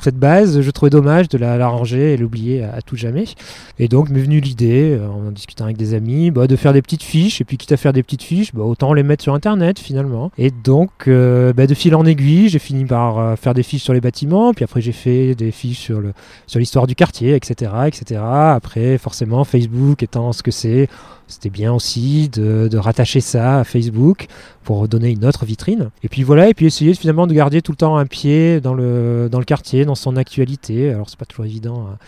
cette 0.00 0.16
base, 0.16 0.62
je 0.62 0.70
trouvais 0.70 0.90
dommage 0.90 1.28
de 1.28 1.36
la, 1.36 1.68
ranger 1.68 2.14
et 2.14 2.16
l'oublier 2.16 2.64
à, 2.64 2.80
tout 2.80 2.96
jamais. 2.96 3.24
Et 3.78 3.88
donc 3.88 4.08
m'est 4.08 4.22
venue 4.22 4.40
l'idée, 4.40 4.96
euh, 4.98 5.08
en 5.08 5.30
discutant 5.30 5.64
avec 5.64 5.76
des 5.76 5.94
amis, 5.94 6.30
bah, 6.30 6.46
de 6.46 6.56
faire 6.56 6.72
des 6.72 6.82
petites 6.82 7.02
fiches. 7.02 7.40
Et 7.40 7.44
puis 7.44 7.58
quitte 7.58 7.72
à 7.72 7.76
faire 7.76 7.92
des 7.92 8.02
petites 8.02 8.22
fiches, 8.22 8.54
bah, 8.54 8.62
autant 8.62 8.94
les 8.94 9.02
mettre 9.02 9.22
sur 9.22 9.34
Internet 9.34 9.78
finalement. 9.78 10.32
Et 10.38 10.50
donc 10.50 10.90
euh, 11.08 11.52
de 11.52 11.74
fil 11.74 11.94
en 11.94 12.04
aiguille, 12.04 12.48
j'ai 12.48 12.58
fini 12.58 12.84
par 12.84 13.18
euh, 13.18 13.36
faire 13.36 13.54
des 13.54 13.62
fiches 13.62 13.82
sur 13.84 13.92
les 13.92 14.00
bâtiments. 14.00 14.54
Puis 14.54 14.64
après 14.64 14.80
j'ai 14.80 14.92
fait 14.92 15.34
des 15.34 15.50
fiches 15.50 15.92
sur 16.46 16.58
l'histoire 16.58 16.86
du 16.86 16.94
quartier, 16.94 17.34
etc., 17.34 17.70
etc. 17.86 18.20
Après 18.24 18.98
forcément 18.98 19.44
Facebook 19.44 20.02
étant 20.02 20.32
ce 20.32 20.42
que 20.42 20.50
c'est 20.50 20.88
c'était 21.32 21.50
bien 21.50 21.72
aussi 21.72 22.28
de, 22.28 22.76
rattacher 22.76 23.20
ça 23.20 23.60
à 23.60 23.64
Facebook 23.64 24.26
pour 24.64 24.86
donner 24.86 25.10
une 25.10 25.24
autre 25.24 25.44
vitrine. 25.44 25.90
Et 26.02 26.08
puis 26.08 26.22
voilà, 26.22 26.48
et 26.48 26.54
puis 26.54 26.66
essayer 26.66 26.94
finalement 26.94 27.26
de 27.26 27.34
garder 27.34 27.62
tout 27.62 27.72
le 27.72 27.76
temps 27.76 27.96
un 27.96 28.06
pied 28.06 28.21
dans 28.24 28.74
le, 28.74 29.28
dans 29.30 29.38
le 29.38 29.44
quartier, 29.44 29.84
dans 29.84 29.94
son 29.94 30.16
actualité. 30.16 30.90
Alors 30.90 31.08
c'est 31.08 31.18
pas 31.18 31.26
toujours 31.26 31.44
évident 31.44 31.88
hein 31.88 31.98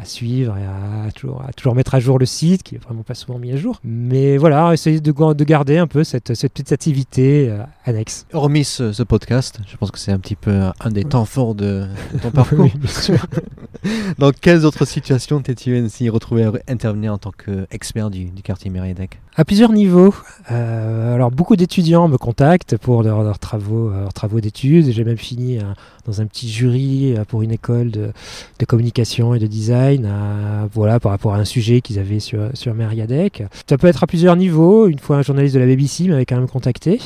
à 0.00 0.04
suivre 0.04 0.56
et 0.56 0.64
à, 0.64 1.10
toujours, 1.12 1.42
à, 1.46 1.52
toujours, 1.52 1.74
mettre 1.74 1.94
à 1.94 2.00
jour 2.00 2.18
le 2.18 2.26
site, 2.26 2.62
qui 2.62 2.76
est 2.76 2.78
vraiment 2.78 3.02
pas 3.02 3.14
souvent 3.14 3.38
mis 3.38 3.52
à 3.52 3.56
jour. 3.56 3.80
Mais 3.84 4.36
voilà, 4.36 4.72
essayer 4.72 5.00
de, 5.00 5.12
de 5.12 5.44
garder 5.44 5.78
un 5.78 5.86
peu 5.86 6.04
cette, 6.04 6.34
cette 6.34 6.52
petite 6.52 6.72
activité 6.72 7.48
euh, 7.48 7.62
annexe. 7.84 8.26
Hormis 8.32 8.64
ce, 8.64 9.02
podcast, 9.02 9.60
je 9.66 9.76
pense 9.76 9.90
que 9.90 9.98
c'est 9.98 10.12
un 10.12 10.18
petit 10.18 10.36
peu 10.36 10.60
un 10.80 10.90
des 10.90 11.04
temps 11.04 11.24
forts 11.24 11.54
de, 11.54 11.86
ton 12.22 12.30
parcours. 12.32 12.60
oui, 12.60 12.72
bien 12.74 12.90
sûr. 12.90 13.26
Dans 14.18 14.30
quelles 14.30 14.64
autres 14.64 14.84
situations 14.84 15.40
t'es-tu 15.40 15.76
ainsi 15.76 16.08
retrouvé 16.08 16.44
à 16.44 16.52
intervenir 16.68 17.14
en 17.14 17.18
tant 17.18 17.32
qu'expert 17.32 18.10
du, 18.10 18.26
du 18.26 18.42
quartier 18.42 18.70
Mériadec 18.70 19.20
À 19.36 19.44
plusieurs 19.44 19.72
niveaux. 19.72 20.14
Euh, 20.50 21.14
alors, 21.14 21.30
beaucoup 21.30 21.56
d'étudiants 21.56 22.08
me 22.08 22.18
contactent 22.18 22.76
pour 22.76 23.02
leurs, 23.02 23.38
travaux, 23.38 23.90
leurs 23.90 24.12
travaux 24.12 24.40
d'études. 24.40 24.90
J'ai 24.90 25.04
même 25.04 25.16
fini 25.16 25.58
dans 26.10 26.20
un 26.20 26.26
petit 26.26 26.50
jury 26.50 27.14
euh, 27.16 27.24
pour 27.24 27.42
une 27.42 27.52
école 27.52 27.90
de, 27.90 28.12
communication 28.66 29.34
et 29.34 29.38
de 29.38 29.46
design 29.46 30.08
voilà, 30.72 31.00
par 31.00 31.10
rapport 31.12 31.34
à 31.34 31.38
un 31.38 31.44
sujet 31.44 31.80
qu'ils 31.80 31.98
avaient 31.98 32.20
sur, 32.20 32.50
sur 32.54 32.74
Meriadec. 32.74 33.42
Ça 33.68 33.78
peut 33.78 33.86
être 33.86 34.04
à 34.04 34.06
plusieurs 34.06 34.36
niveaux. 34.36 34.86
Une 34.86 34.98
fois, 34.98 35.16
un 35.16 35.22
journaliste 35.22 35.54
de 35.54 35.60
la 35.60 35.66
BBC 35.66 36.08
m'avait 36.08 36.26
quand 36.26 36.36
même 36.36 36.48
contacté. 36.48 37.00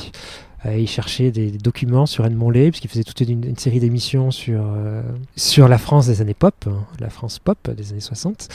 Euh, 0.65 0.77
il 0.77 0.87
cherchait 0.87 1.31
des, 1.31 1.51
documents 1.51 2.05
sur 2.05 2.25
Edmond 2.25 2.49
Lay, 2.49 2.71
puisqu'il 2.71 2.87
faisait 2.87 3.03
toute 3.03 3.19
une, 3.21 3.57
série 3.57 3.79
d'émissions 3.79 4.31
sur, 4.31 4.61
euh, 4.63 5.01
sur 5.35 5.67
la 5.67 5.77
France 5.77 6.07
des 6.07 6.21
années 6.21 6.33
pop, 6.33 6.55
hein, 6.67 6.85
la 6.99 7.09
France 7.09 7.39
pop 7.39 7.57
des 7.71 7.91
années 7.91 7.99
60. 7.99 8.47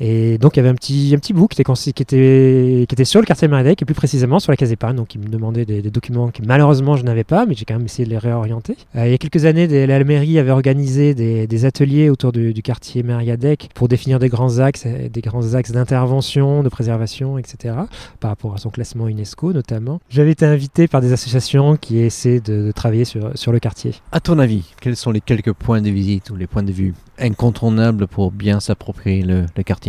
Et 0.00 0.38
donc 0.38 0.56
il 0.56 0.58
y 0.58 0.60
avait 0.60 0.68
un 0.68 0.74
petit, 0.74 1.12
un 1.14 1.18
petit 1.18 1.32
bout 1.32 1.48
qui 1.48 1.60
était, 1.60 1.72
qui, 1.72 2.02
était, 2.02 2.86
qui 2.88 2.94
était 2.94 3.04
sur 3.04 3.20
le 3.20 3.26
quartier 3.26 3.48
Maradec, 3.48 3.80
et 3.80 3.84
plus 3.84 3.94
précisément 3.94 4.38
sur 4.38 4.52
la 4.52 4.56
case 4.56 4.72
épargne. 4.72 4.96
Donc 4.96 5.14
il 5.14 5.20
me 5.20 5.28
demandait 5.28 5.64
des, 5.64 5.82
documents 5.82 6.30
que 6.30 6.42
malheureusement 6.44 6.96
je 6.96 7.04
n'avais 7.04 7.24
pas, 7.24 7.46
mais 7.46 7.54
j'ai 7.54 7.64
quand 7.64 7.74
même 7.74 7.84
essayé 7.84 8.04
de 8.04 8.10
les 8.10 8.18
réorienter. 8.18 8.76
Euh, 8.96 9.06
il 9.06 9.10
y 9.10 9.14
a 9.14 9.18
quelques 9.18 9.44
années, 9.44 9.86
la 9.86 10.04
mairie 10.04 10.38
avait 10.38 10.50
organisé 10.50 11.14
des, 11.14 11.64
ateliers 11.64 12.10
autour 12.10 12.32
du, 12.32 12.52
quartier 12.62 13.02
Meriadec 13.02 13.70
pour 13.74 13.88
définir 13.88 14.18
des 14.18 14.28
grands 14.28 14.58
axes, 14.58 14.86
des 14.86 15.20
grands 15.20 15.54
axes 15.54 15.70
d'intervention, 15.70 16.62
de 16.62 16.68
préservation, 16.68 17.38
etc. 17.38 17.74
Par 18.20 18.30
rapport 18.30 18.54
à 18.54 18.58
son 18.58 18.70
classement 18.70 19.08
UNESCO 19.08 19.52
notamment. 19.52 20.00
J'avais 20.10 20.32
été 20.32 20.44
invité 20.44 20.88
par 20.88 21.00
des 21.00 21.12
associations 21.12 21.76
qui 21.76 21.98
essaient 21.98 22.40
de, 22.40 22.66
de 22.66 22.72
travailler 22.72 23.04
sur, 23.04 23.30
sur 23.36 23.52
le 23.52 23.58
quartier. 23.58 23.92
À 24.12 24.20
ton 24.20 24.38
avis, 24.38 24.74
quels 24.80 24.96
sont 24.96 25.12
les 25.12 25.20
quelques 25.20 25.52
points 25.52 25.80
de 25.80 25.90
visite 25.90 26.30
ou 26.30 26.36
les 26.36 26.46
points 26.46 26.62
de 26.62 26.72
vue 26.72 26.94
incontournable 27.18 28.06
pour 28.06 28.30
bien 28.32 28.60
s'approprier 28.60 29.22
le, 29.22 29.46
quartier? 29.64 29.85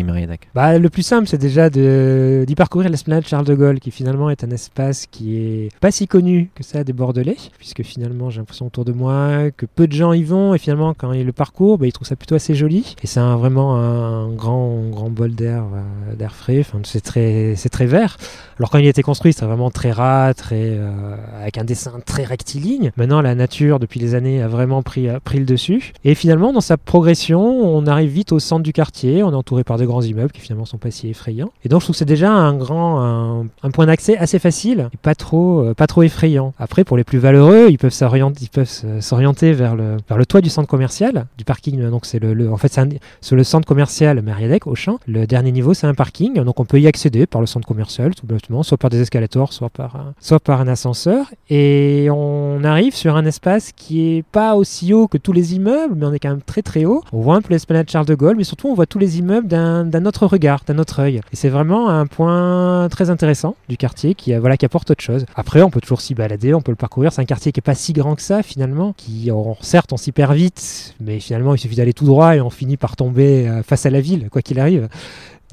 Bah, 0.53 0.77
Le 0.77 0.89
plus 0.89 1.03
simple, 1.03 1.27
c'est 1.27 1.37
déjà 1.37 1.69
d'y 1.69 2.55
parcourir 2.55 2.89
l'esplanade 2.89 3.25
Charles 3.25 3.45
de 3.45 3.55
Gaulle, 3.55 3.79
qui 3.79 3.91
finalement 3.91 4.29
est 4.29 4.43
un 4.43 4.51
espace 4.51 5.07
qui 5.09 5.37
est 5.37 5.69
pas 5.79 5.91
si 5.91 6.07
connu 6.07 6.49
que 6.55 6.63
ça 6.63 6.83
des 6.83 6.93
Bordelais, 6.93 7.37
puisque 7.57 7.83
finalement 7.83 8.29
j'ai 8.29 8.39
l'impression 8.39 8.67
autour 8.67 8.85
de 8.85 8.91
moi 8.91 9.51
que 9.55 9.65
peu 9.65 9.87
de 9.87 9.93
gens 9.93 10.13
y 10.13 10.23
vont, 10.23 10.53
et 10.53 10.57
finalement 10.57 10.93
quand 10.93 11.13
ils 11.13 11.25
le 11.25 11.31
parcourent, 11.31 11.77
bah, 11.77 11.87
ils 11.87 11.91
trouvent 11.91 12.07
ça 12.07 12.15
plutôt 12.15 12.35
assez 12.35 12.55
joli. 12.55 12.95
Et 13.03 13.07
c'est 13.07 13.19
vraiment 13.19 13.75
un 13.75 14.29
grand, 14.29 14.89
grand 14.89 15.09
bol 15.09 15.33
d'air 15.33 15.63
euh, 15.63 16.27
frais, 16.29 16.59
enfin, 16.59 16.79
c'est 16.83 17.01
très, 17.01 17.55
très 17.71 17.85
vert. 17.85 18.17
Alors 18.59 18.69
quand 18.69 18.77
il 18.77 18.85
a 18.85 18.89
été 18.89 19.01
construit, 19.01 19.33
c'était 19.33 19.45
vraiment 19.45 19.71
très 19.71 19.91
rat, 19.91 20.33
très, 20.33 20.71
euh, 20.77 21.15
avec 21.41 21.57
un 21.57 21.63
dessin 21.63 21.93
très 22.05 22.23
rectiligne. 22.23 22.91
Maintenant, 22.97 23.21
la 23.21 23.35
nature, 23.35 23.79
depuis 23.79 23.99
les 23.99 24.15
années, 24.15 24.41
a 24.41 24.47
vraiment 24.47 24.83
pris, 24.83 25.07
pris 25.23 25.39
le 25.39 25.45
dessus. 25.45 25.93
Et 26.03 26.15
finalement, 26.15 26.53
dans 26.53 26.61
sa 26.61 26.77
progression, 26.77 27.41
on 27.41 27.85
arrive 27.87 28.11
vite 28.11 28.31
au 28.31 28.39
centre 28.39 28.63
du 28.63 28.73
quartier, 28.73 29.23
on 29.23 29.31
est 29.31 29.35
entouré 29.35 29.63
par 29.63 29.77
de 29.77 29.86
grands 29.87 30.01
immeubles 30.01 30.31
qui 30.31 30.41
finalement 30.41 30.65
sont 30.65 30.77
pas 30.77 30.91
si 30.91 31.09
effrayants. 31.09 31.51
Et 31.63 31.69
donc 31.69 31.81
je 31.81 31.85
trouve 31.85 31.95
que 31.95 31.99
c'est 31.99 32.05
déjà 32.05 32.31
un 32.31 32.55
grand, 32.55 33.47
un, 33.63 33.71
point 33.71 33.85
d'accès 33.85 34.17
assez 34.17 34.39
facile 34.39 34.89
et 34.93 34.97
pas 34.97 35.15
trop, 35.15 35.61
euh, 35.61 35.73
pas 35.73 35.87
trop 35.87 36.03
effrayant. 36.03 36.53
Après, 36.59 36.83
pour 36.83 36.97
les 36.97 37.03
plus 37.03 37.19
valeureux, 37.19 37.67
ils 37.69 37.77
peuvent 37.77 37.93
s'orienter, 37.93 38.43
ils 38.43 38.49
peuvent 38.49 39.01
s'orienter 39.01 39.53
vers 39.53 39.75
le, 39.75 39.97
vers 40.07 40.17
le 40.17 40.25
toit 40.25 40.41
du 40.41 40.49
centre 40.49 40.67
commercial, 40.67 41.27
du 41.37 41.43
parking. 41.43 41.89
Donc 41.89 42.05
c'est 42.05 42.19
le, 42.19 42.51
en 42.51 42.57
fait 42.57 42.79
c'est 43.21 43.35
le 43.35 43.43
centre 43.43 43.67
commercial 43.67 44.21
Meriadec 44.21 44.67
au 44.67 44.75
champ. 44.75 44.99
Le 45.07 45.25
dernier 45.25 45.51
niveau 45.51 45.73
c'est 45.73 45.87
un 45.87 45.93
parking, 45.93 46.43
donc 46.43 46.59
on 46.59 46.65
peut 46.65 46.79
y 46.79 46.87
accéder 46.87 47.25
par 47.25 47.41
le 47.41 47.47
centre 47.47 47.67
commercial 47.67 48.13
tout 48.15 48.27
bêtement, 48.27 48.63
soit 48.63 48.77
par 48.77 48.89
des 48.89 49.01
escalators, 49.01 49.53
soit 49.53 49.69
par, 49.69 49.95
un, 49.95 50.13
soit 50.19 50.39
par 50.39 50.61
un 50.61 50.67
ascenseur. 50.67 51.31
Et 51.49 52.07
on 52.11 52.63
arrive 52.63 52.95
sur 52.95 53.15
un 53.15 53.25
espace 53.25 53.71
qui 53.71 54.17
est 54.17 54.23
pas 54.23 54.55
aussi 54.55 54.93
haut 54.93 55.07
que 55.07 55.17
tous 55.17 55.33
les 55.33 55.55
immeubles, 55.55 55.95
mais 55.95 56.05
on 56.05 56.13
est 56.13 56.19
quand 56.19 56.29
même 56.29 56.41
très 56.41 56.61
très 56.61 56.85
haut. 56.85 57.03
On 57.13 57.21
voit 57.21 57.35
un 57.35 57.41
peu 57.41 57.53
l'esplanade 57.53 57.89
Charles 57.89 58.05
de 58.05 58.15
Gaulle, 58.15 58.35
mais 58.37 58.43
surtout 58.43 58.67
on 58.67 58.73
voit 58.73 58.85
tous 58.85 58.99
les 58.99 59.19
immeubles 59.19 59.47
d'un 59.47 59.76
d'un 59.83 60.05
autre 60.05 60.25
regard, 60.25 60.61
d'un 60.65 60.77
autre 60.77 60.99
œil. 60.99 61.21
Et 61.31 61.35
c'est 61.35 61.49
vraiment 61.49 61.89
un 61.89 62.05
point 62.05 62.87
très 62.89 63.09
intéressant 63.09 63.55
du 63.69 63.77
quartier 63.77 64.15
qui, 64.15 64.33
euh, 64.33 64.39
voilà, 64.39 64.57
qui 64.57 64.65
apporte 64.65 64.91
autre 64.91 65.03
chose. 65.03 65.25
Après, 65.35 65.61
on 65.61 65.69
peut 65.69 65.81
toujours 65.81 66.01
s'y 66.01 66.13
balader, 66.13 66.53
on 66.53 66.61
peut 66.61 66.71
le 66.71 66.77
parcourir. 66.77 67.11
C'est 67.11 67.21
un 67.21 67.25
quartier 67.25 67.51
qui 67.51 67.59
est 67.59 67.61
pas 67.61 67.75
si 67.75 67.93
grand 67.93 68.15
que 68.15 68.21
ça 68.21 68.43
finalement, 68.43 68.93
qui 68.93 69.29
certes 69.61 69.93
on 69.93 69.97
s'y 69.97 70.11
perd 70.11 70.33
vite, 70.33 70.95
mais 70.99 71.19
finalement 71.19 71.55
il 71.55 71.59
suffit 71.59 71.75
d'aller 71.75 71.93
tout 71.93 72.05
droit 72.05 72.35
et 72.35 72.41
on 72.41 72.49
finit 72.49 72.77
par 72.77 72.95
tomber 72.95 73.47
euh, 73.47 73.63
face 73.63 73.85
à 73.85 73.89
la 73.89 74.01
ville, 74.01 74.29
quoi 74.29 74.41
qu'il 74.41 74.59
arrive. 74.59 74.87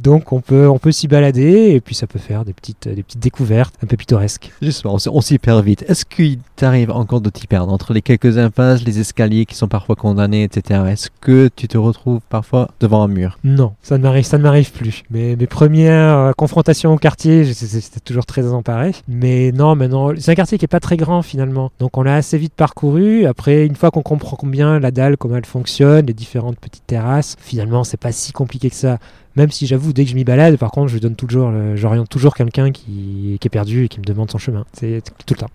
Donc 0.03 0.33
on 0.33 0.41
peut, 0.41 0.69
on 0.69 0.79
peut 0.79 0.93
s'y 0.93 1.09
balader 1.09 1.71
et 1.71 1.81
puis 1.81 1.95
ça 1.95 2.07
peut 2.07 2.19
faire 2.19 2.45
des 2.45 2.53
petites, 2.53 2.89
des 2.89 3.03
petites 3.03 3.21
découvertes 3.21 3.75
un 3.83 3.87
peu 3.87 3.97
pittoresques. 3.97 4.53
Justement, 4.61 4.97
on 5.07 5.21
s'y 5.21 5.39
perd 5.39 5.65
vite. 5.65 5.85
Est-ce 5.89 6.05
qu'il 6.05 6.39
t'arrive 6.57 6.91
encore 6.91 7.21
de 7.21 7.31
t'y 7.31 7.47
perdre 7.47 7.73
entre 7.73 7.93
les 7.93 8.03
quelques 8.03 8.39
impasses, 8.39 8.83
les 8.85 8.99
escaliers 8.99 9.47
qui 9.47 9.55
sont 9.55 9.69
parfois 9.69 9.97
condamnés, 9.97 10.43
etc. 10.43 10.83
Est-ce 10.89 11.11
que 11.21 11.49
tu 11.55 11.69
te 11.69 11.79
retrouves 11.79 12.21
parfois 12.29 12.71
devant 12.81 13.03
un 13.03 13.09
mur? 13.09 13.39
Non, 13.45 13.75
ça 13.83 13.99
ne 13.99 14.03
m'arrive, 14.03 14.25
ça 14.25 14.39
ne 14.39 14.43
m'arrive 14.43 14.73
plus. 14.73 15.05
Mais 15.11 15.37
mes 15.37 15.47
premières 15.47 16.19
euh, 16.19 16.33
confrontations 16.33 16.93
au 16.93 16.99
quartier, 16.99 17.53
c'était 17.55 18.01
toujours 18.01 18.27
très 18.27 18.47
emparé. 18.53 18.93
Mais 19.09 19.53
non, 19.53 19.77
maintenant, 19.77 20.11
c'est 20.19 20.33
un 20.33 20.35
quartier 20.35 20.59
qui 20.59 20.65
est 20.65 20.69
pas 20.69 20.81
très 20.81 20.97
grand 20.97 21.23
finalement. 21.23 21.71
Donc 21.79 21.97
on 21.97 22.03
l'a 22.03 22.17
assez 22.17 22.39
vite 22.39 22.55
parcouru. 22.55 23.27
Après, 23.27 23.65
une 23.67 23.77
fois 23.77 23.91
qu'on 23.91 24.03
comprend 24.03 24.37
bien 24.45 24.79
la 24.81 24.91
dalle, 24.91 25.17
comment 25.17 25.37
elle 25.37 25.47
fonctionne, 25.47 26.07
les 26.07 26.15
différentes 26.15 26.59
petites 26.59 26.87
terrasses, 26.87 27.37
finalement, 27.41 27.85
c'est 27.85 27.97
pas 27.97 28.13
si 28.13 28.33
compliqué 28.33 28.71
que 28.71 28.77
ça. 28.77 28.99
Même 29.37 29.51
si 29.51 29.67
j'avoue, 29.67 29.93
dès 29.93 30.05
que 30.05 30.11
je 30.11 30.15
m'y 30.15 30.23
balade, 30.23 30.57
par 30.57 30.71
contre, 30.71 30.89
je 30.89 30.99
donne 30.99 31.17
toujours, 31.17 31.53
j'oriente 31.75 32.09
toujours 32.09 32.35
quelqu'un 32.35 32.71
qui, 32.71 33.39
est 33.43 33.49
perdu 33.49 33.85
et 33.85 33.89
qui 33.89 33.99
me 33.99 34.05
demande 34.05 34.31
son 34.31 34.39
chemin. 34.39 34.65
C'est 34.73 35.03
tout 35.27 35.35
le 35.35 35.41
temps. 35.41 35.51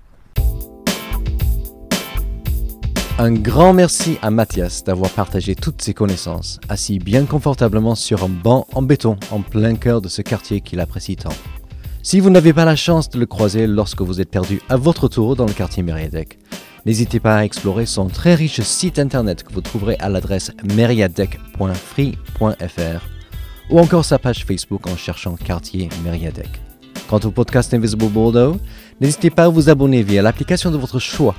Un 3.17 3.33
grand 3.33 3.73
merci 3.73 4.17
à 4.21 4.31
Mathias 4.31 4.83
d'avoir 4.83 5.11
partagé 5.11 5.55
toutes 5.55 5.81
ses 5.81 5.93
connaissances, 5.93 6.59
assis 6.69 6.99
bien 6.99 7.25
confortablement 7.25 7.95
sur 7.95 8.23
un 8.23 8.29
banc 8.29 8.65
en 8.73 8.81
béton 8.81 9.17
en 9.31 9.41
plein 9.41 9.75
cœur 9.75 10.01
de 10.01 10.07
ce 10.07 10.21
quartier 10.21 10.61
qu'il 10.61 10.79
apprécie 10.79 11.17
tant. 11.17 11.33
Si 12.01 12.21
vous 12.21 12.29
n'avez 12.29 12.53
pas 12.53 12.63
la 12.63 12.77
chance 12.77 13.09
de 13.09 13.19
le 13.19 13.25
croiser 13.25 13.67
lorsque 13.67 14.01
vous 14.01 14.21
êtes 14.21 14.29
perdu 14.29 14.61
à 14.69 14.77
votre 14.77 15.09
tour 15.09 15.35
dans 15.35 15.45
le 15.45 15.51
quartier 15.51 15.83
Meriadec, 15.83 16.39
n'hésitez 16.85 17.19
pas 17.19 17.35
à 17.35 17.43
explorer 17.43 17.85
son 17.85 18.07
très 18.07 18.35
riche 18.35 18.61
site 18.61 18.99
internet 18.99 19.43
que 19.43 19.53
vous 19.53 19.59
trouverez 19.59 19.97
à 19.99 20.07
l'adresse 20.07 20.53
meriadec.free.fr 20.63 23.18
ou 23.69 23.79
encore 23.79 24.05
sa 24.05 24.19
page 24.19 24.45
Facebook 24.45 24.87
en 24.87 24.95
cherchant 24.95 25.35
Quartier 25.35 25.89
Meriadec. 26.03 26.49
Quant 27.09 27.19
au 27.23 27.31
podcast 27.31 27.73
Invisible 27.73 28.07
Bordeaux, 28.07 28.57
n'hésitez 29.01 29.29
pas 29.29 29.45
à 29.45 29.49
vous 29.49 29.69
abonner 29.69 30.03
via 30.03 30.21
l'application 30.21 30.71
de 30.71 30.77
votre 30.77 30.99
choix 30.99 31.35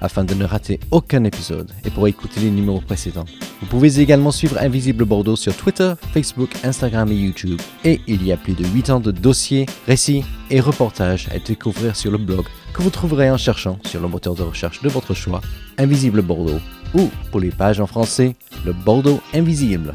afin 0.00 0.24
de 0.24 0.34
ne 0.34 0.44
rater 0.44 0.80
aucun 0.90 1.24
épisode 1.24 1.70
et 1.84 1.90
pour 1.90 2.08
écouter 2.08 2.40
les 2.40 2.50
numéros 2.50 2.80
précédents. 2.80 3.26
Vous 3.60 3.66
pouvez 3.66 4.00
également 4.00 4.30
suivre 4.30 4.56
Invisible 4.58 5.04
Bordeaux 5.04 5.36
sur 5.36 5.54
Twitter, 5.54 5.92
Facebook, 6.12 6.50
Instagram 6.64 7.12
et 7.12 7.16
YouTube. 7.16 7.60
Et 7.84 8.00
il 8.06 8.24
y 8.24 8.32
a 8.32 8.36
plus 8.36 8.54
de 8.54 8.66
8 8.66 8.90
ans 8.90 9.00
de 9.00 9.10
dossiers, 9.10 9.66
récits 9.86 10.24
et 10.50 10.60
reportages 10.60 11.28
à 11.34 11.38
découvrir 11.38 11.96
sur 11.96 12.10
le 12.10 12.18
blog 12.18 12.46
que 12.72 12.82
vous 12.82 12.90
trouverez 12.90 13.30
en 13.30 13.36
cherchant 13.36 13.78
sur 13.84 14.00
le 14.00 14.08
moteur 14.08 14.34
de 14.34 14.42
recherche 14.42 14.80
de 14.80 14.88
votre 14.88 15.14
choix, 15.14 15.40
Invisible 15.76 16.22
Bordeaux, 16.22 16.60
ou 16.94 17.10
pour 17.30 17.40
les 17.40 17.50
pages 17.50 17.80
en 17.80 17.86
français, 17.86 18.34
le 18.64 18.72
Bordeaux 18.72 19.20
Invisible. 19.34 19.92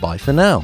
Bye 0.00 0.18
for 0.18 0.34
now! 0.34 0.62